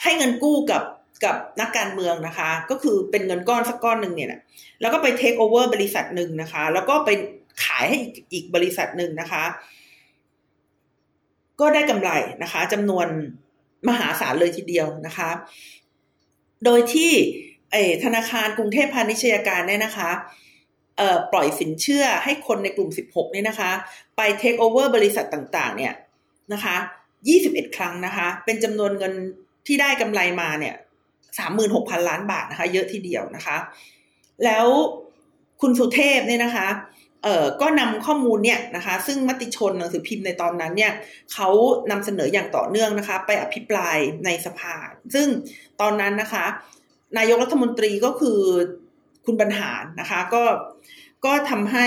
[0.02, 0.82] ให้เงินกู้กับ
[1.24, 4.28] กับนักการเมืองนะคะ ก็คือเป็นเงินก้อนสักก้อนหนึ่งเนี่ย
[4.80, 7.10] แล้วก็ไปเทคโอเวอร์บริษัทหนึ่งนะคะ แล้วก็ไป
[7.64, 7.98] ขายให้
[8.32, 9.44] อีกบริษัทหนึ่งนะคะ
[11.60, 12.10] ก็ได้กำไร
[12.42, 13.06] นะคะจำนวน
[13.88, 15.30] มหาศาลเลยทีเดียวนะคะ
[16.64, 17.12] โดยที่
[18.04, 20.10] ธนาคารกรุงเทพพาณิชยการเนี่ยนะคะ
[21.32, 23.70] ปล่อยสินเชื่อให้คนในกลุ่ม 16เนี่ยนะคะ
[24.16, 25.94] ไปเทคโอเวอร์บริษัทต่าง ๆ เนี่ย
[26.52, 26.76] นะคะ
[27.26, 29.14] 21 ครั้งนะคะ เป็นจำนวนเงิน
[29.66, 30.74] ที่ได้กำไรมาเนี่ย
[31.38, 33.56] 36,000ล้านบาทนะคะ เยอะทีเดียวนะคะ
[34.44, 34.66] แล้ว
[35.60, 36.68] คุณสุเทพเนี่ยนะคะ
[37.22, 40.92] เอ่อก็นำข้อมูลเนี่ยนะคะ ซึ่งมติชนหนังสือพิมพ์ในตอนนั้นเนี่ย
[41.32, 41.48] เขา
[41.90, 44.74] นำเสนออย่างต่อเนื่องนะคะ ไปอภิปรายในสภา
[45.14, 45.28] ซึ่ง
[45.80, 46.44] ตอนนั้นนะคะ
[47.18, 48.40] นายกรัฐมนตรีก็คือ
[49.24, 50.44] คุณบรรหารนะคะ ก็
[51.24, 51.86] ก็ทำให้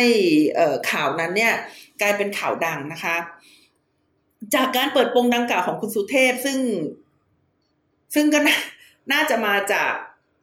[0.91, 1.53] ข่าวนั้นเนี่ย
[2.01, 3.15] กลายเป็นข่าวดังนะคะ
[4.55, 6.57] จากการเปิดโปงดังกล่าวของคุณสุเทพซึ่ง
[8.15, 8.39] ซึ่งก็
[9.11, 9.93] น่าจะมาจาก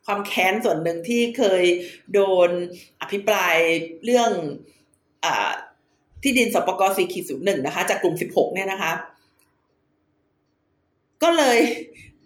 [0.07, 1.63] ความแค้นส่วนหนึ่งที่เคย
[2.15, 2.51] โดน
[3.01, 3.57] อภิปราย
[4.05, 4.31] เรื่อง
[5.25, 5.27] อ
[6.23, 8.93] ที่ดินสปกสี่ขีดศูนย์หนึ่งนะคะ จากกลุ่มสิบหกเนี่ยนะคะ
[11.23, 11.59] ก็เลย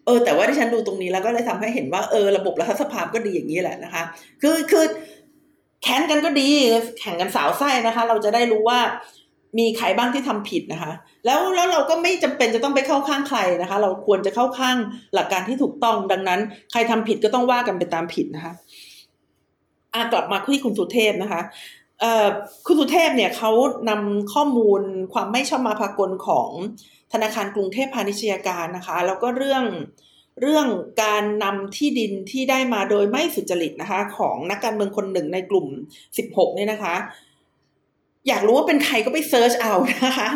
[0.04, 4.02] เออ แต่ว่าที่ฉันดูตรงนี้แล้วก็เลยทำให้เห็นว่าเออระบบรัฐสภาก็ดีอย่างนี้แหละนะคะ
[4.42, 4.84] คือคือ
[5.82, 6.50] แค้นกันก็ดี
[6.98, 8.80] แข่งกันสาวไส้นะคะ เราจะได้รู้ว่า
[9.58, 10.92] มีใครบ้างที่ทำผิดนะคะ
[11.26, 14.76] แล้วแล้วเราก็ไม่จำเป็นจะต้องไปเข้าข้างใครนะคะ เราควรจะเข้าข้าง
[15.14, 16.40] หลักการที่ถูกต้อง ดังนั้น
[16.72, 18.52] ใครทำผิดก็ต้องว่ากันไปตามผิดนะคะ
[19.94, 21.42] อากลับมาที่คุณสุเทพนะคะ
[22.00, 22.04] เอ
[22.66, 23.50] คุณสุเทพเนี่ยเขา
[23.90, 24.82] นำข้อมูล
[25.12, 26.50] ความไม่ชอบมาพากลของ
[27.12, 29.64] ธนาคารกรุงเทพพาณิชยการนะคะ แล้วก็เรื่อง
[30.42, 30.66] เรื่อง
[31.02, 35.66] การนำที่ดินที่ได้มาโดยไม่สุจริตนะคะ ของนักการเมืองคนหนึ่งในกลุ่ม
[36.12, 36.94] 16เนี่ยนะคะ
[38.28, 39.72] อยากรู้ว่าเป็นใครก็ไป search เอา
[40.04, 40.28] นะคะ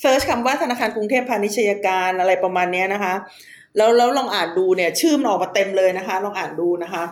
[0.00, 3.14] search คำว่าธนาคารกรุงเทพพาณิชยการอะไรประมาณนี้นะคะ
[3.76, 7.04] แล้วแล้วลองอ่านดูเนี่ย ชื่อมันออกมาเต็มเลยนะคะ ลองอ่านดูนะคะ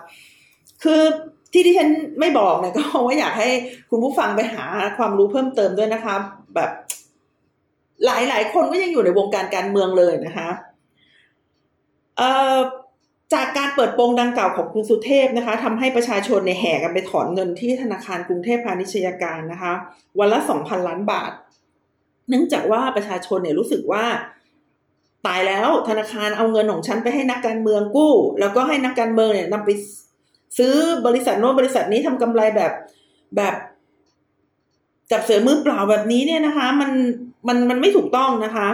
[0.82, 1.02] คือ
[1.52, 1.90] ที่ที่ฉัน
[2.20, 3.48] ไม่บอกเนี่ยก็ว่าอยากให้
[3.90, 4.64] คุณผู้ฟังไปหา
[4.98, 6.14] ความรู้เพิ่มเติมด้วยนะคะ
[6.54, 6.70] แบบ
[8.06, 10.48] หลายหลายคนก็ยังอยู่ในวงการการเมืองเลยนะคะ
[12.16, 12.58] เอ่อ
[13.34, 19.72] จากการเปิดโปงดังกล่าวของคุณสุเทพนะคะทำให้ประชาชนในแห่กันไปถอนเงินที่ธนาคารกรุงเทพพาณิชยการนะคะ
[20.18, 21.32] วันละสองพันล้านบาท
[22.28, 24.04] เนื่องจากว่าประชาชนเนี่ยรู้สึกว่า
[25.26, 29.70] ตายแล้วธนาคารเอาเงินของฉันไปให้นักการเมืองกู้ แล้วก็ให้นักการเมืองเนี่ยนำไป
[30.58, 30.74] ซื้อ
[31.06, 32.72] บริษัทโน้นบริษัทนี้ทำกำไรแบบ
[33.36, 33.54] แบบ
[35.10, 36.90] จับเสือมือเปล่าแบบนี้เนี่ยนะคะ มัน
[37.48, 38.68] มันมันไม่ถูกต้องนะคะ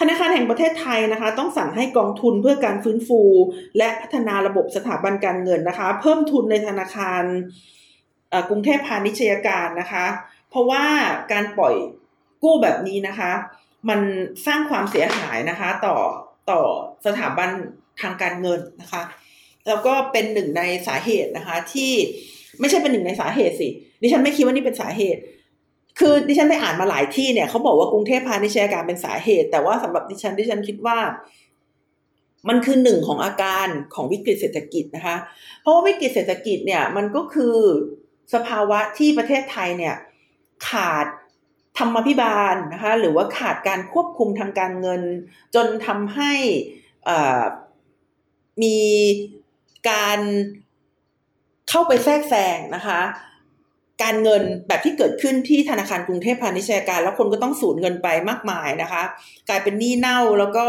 [0.00, 3.22] ธนาคารแห่งประเทศไทยนะคะ ต้องสั่งให้กองทุนเพื่อการฟื้นฟู
[3.78, 7.22] และพัฒนาระบบสถาบันการเงินนะคะ เพิ่มทุนในธนาคาร
[8.48, 10.06] กรุงเทพพาณิชยการนะคะ
[10.50, 10.84] เพราะว่า
[11.32, 11.74] การปล่อย
[12.42, 13.32] กู้แบบนี้นะคะ
[13.88, 14.00] มัน
[14.46, 15.96] สร้างความเสียหายนะคะ ต่อ
[16.50, 16.60] ต่อ
[17.06, 17.50] สถาบัน
[18.00, 19.02] ทางการเงินนะคะ
[19.68, 21.92] แล้วก็เป็นหนึ่งในสาเหตุนะคะที่
[22.60, 23.68] ไม่ใช่เป็นหนึ่งในสาเหตุสิ
[24.02, 25.20] ดิฉันไม่คิดว่านี่เป็นสาเหตุ
[25.98, 30.98] คือดิฉันไปอ่านมาหลายที่เนี่ยเขาบอกว่ากรุงเทพพาณิชยการเป็นสาเหตุ แต่ว่าสำหรับดิฉันดิฉันคิดว่า
[32.48, 35.16] มันคือหนึ่งของอาการของวิกฤตเศรษฐกิจนะคะ
[35.60, 37.56] เพราะว่าวิกฤตเศรษฐกิจเนี่ย มันก็คือ
[38.34, 39.96] สภาวะที่ประเทศไทยเนี่ย
[40.68, 41.06] ขาด
[41.78, 45.02] ธรรมพิบาลนะคะ หรือว่าขาดการควบคุมทางการเงิน
[45.54, 46.32] จนทำให้
[48.62, 48.78] มี
[49.90, 50.20] การ
[51.68, 53.00] เข้าไปแทรกแซงนะคะ
[54.02, 59.02] การเงินแบบที่เกิดขึ้นที่ธนาคารกรุงเทพพาณิชยการ แล้วคนก็ต้องสูญเงินไปมากมายนะคะ
[59.48, 60.64] กลายเป็นหนี้เน่าแล้วก็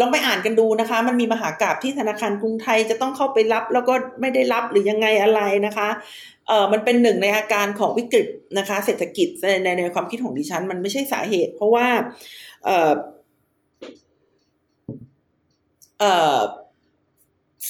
[0.00, 5.88] ลองไปอ่านกันดูนะคะ มันมีมหากราบที่ธนาคารกรุงไทยจะต้องเข้าไปรับ แล้วก็ไม่ได้รับหรือยังไงอะไรนะคะ
[6.48, 8.26] เออมันเป็นหนึ่งในอาการของวิกฤต
[8.58, 11.86] นะคะ เศรษฐกิจในในในความคิดของดิฉัน มันไม่ใช่สาเหตุ เพราะว่า
[12.64, 12.92] เออ
[16.00, 16.04] เอ
[16.34, 16.36] อ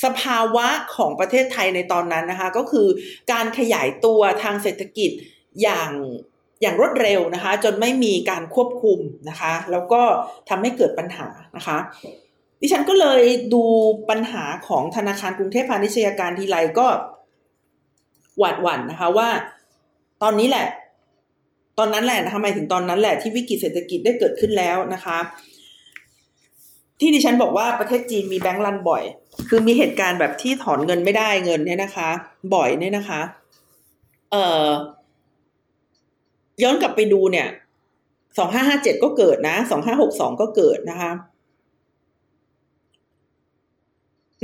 [0.05, 0.66] สภาวะ
[0.97, 2.86] ของประเทศไทยในตอนนั้นนะคะ ก็คือ
[3.32, 5.11] การขยายตัวทางเศรษฐกิจ
[5.62, 5.91] อย่าง
[6.62, 10.03] อย่างรวดเร็วนะคะ จนไม่มีการควบคุมนะคะ แล้วก็
[10.49, 11.26] ทำให้เกิดปัญหา
[11.57, 11.78] นะคะ
[12.61, 13.22] ดิฉันก็เลย
[13.55, 13.64] ดู
[14.11, 16.86] ปัญหาของธนาคารกรุงเทพพาณิชยการทีไรก็
[18.38, 19.28] หวาดหวั่นนะคะว่า
[20.22, 20.66] ตอนนี้แหละ
[21.78, 25.18] ตอนนั้นแหละนะคะหมายถึงตอนนั้นแหละที่วิกฤตเศรษฐกิจได้เกิดขึ้นแล้วนะคะ
[27.01, 29.03] ที่ดิฉันบอกว่าประเทศจีนมีแบงก์รันบ่อย
[29.49, 32.09] คือมีเหตุการณ์แบบที่ถอนเงินไม่ได้เงินเนี่ยนะคะ
[32.55, 33.21] บ่อยเนี่ยนะคะ
[34.31, 34.69] เอ่อ
[36.63, 37.49] ย้อนกลับไปดูเนี่ย
[38.39, 41.13] สองห้าห้าเจ็ดก็เกิดนะสองห้าหกสองก็เกิดนะคะ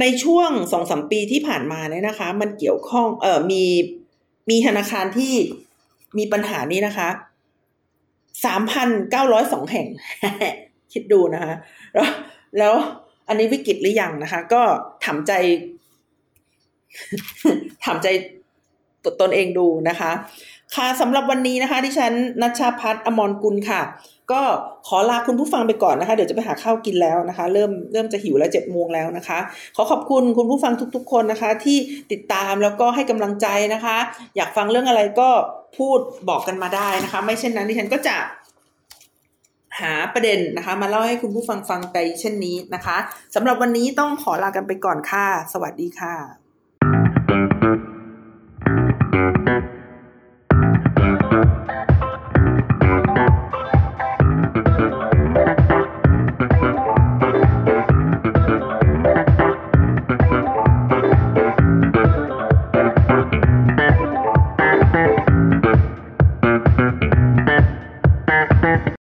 [0.01, 3.65] ในช่วงสองสามปีที่ผ่านมาเนี่ยนะคะ มันเกี่ยวข้องเอ่อมี
[4.51, 5.35] มีธนาคารที่
[6.19, 7.09] มีปัญหานี้นะคะ
[8.45, 9.87] สามพันเก้าร้อยสองแห่ง
[10.93, 11.53] คิดดูนะคะ
[11.95, 12.07] แล้ว
[12.59, 12.75] แล้ว
[13.29, 14.63] อันนี้วิกฤตหรือยังนะคะ ก็
[15.05, 15.33] ถามใจ
[17.85, 18.07] ถามใจ
[19.21, 20.11] ตนเองดูนะคะ
[20.75, 23.83] ค่ะสำหรับวันนี้นะคะที่ฉันนัชชาพัฒอมรกุลค่ะ
[24.33, 24.41] ก็
[24.87, 29.39] ขอลาคุณผู้ฟังไปก่อนนะคะ เดี๋ยวจะไปหาข้าวกินแล้วนะคะ เริ่มเริ่มจะหิวแล้วเจ็ดโมงแล้วนะคะ
[29.77, 31.79] ขอขอบคุณคุณผู้ฟังทุก ๆ คนนะคะ ที่
[32.13, 33.97] ติดตามแล้วก็ให้กำลังใจนะคะ
[34.37, 35.29] อยากฟังเรื่องอะไรก็
[35.79, 38.17] พูดบอกกันมาได้นะคะ ไม่เช่นนั้นดิฉันก็จะ
[39.81, 42.97] หาประเด็นนะคะ มาเล่าให้คุณผู้ฟังฟังไปเช่นนี้นะคะ
[43.35, 46.15] สำหรับวันนี้ต้องขอลากันไปก่อนค่ะ สวัสดีค่ะ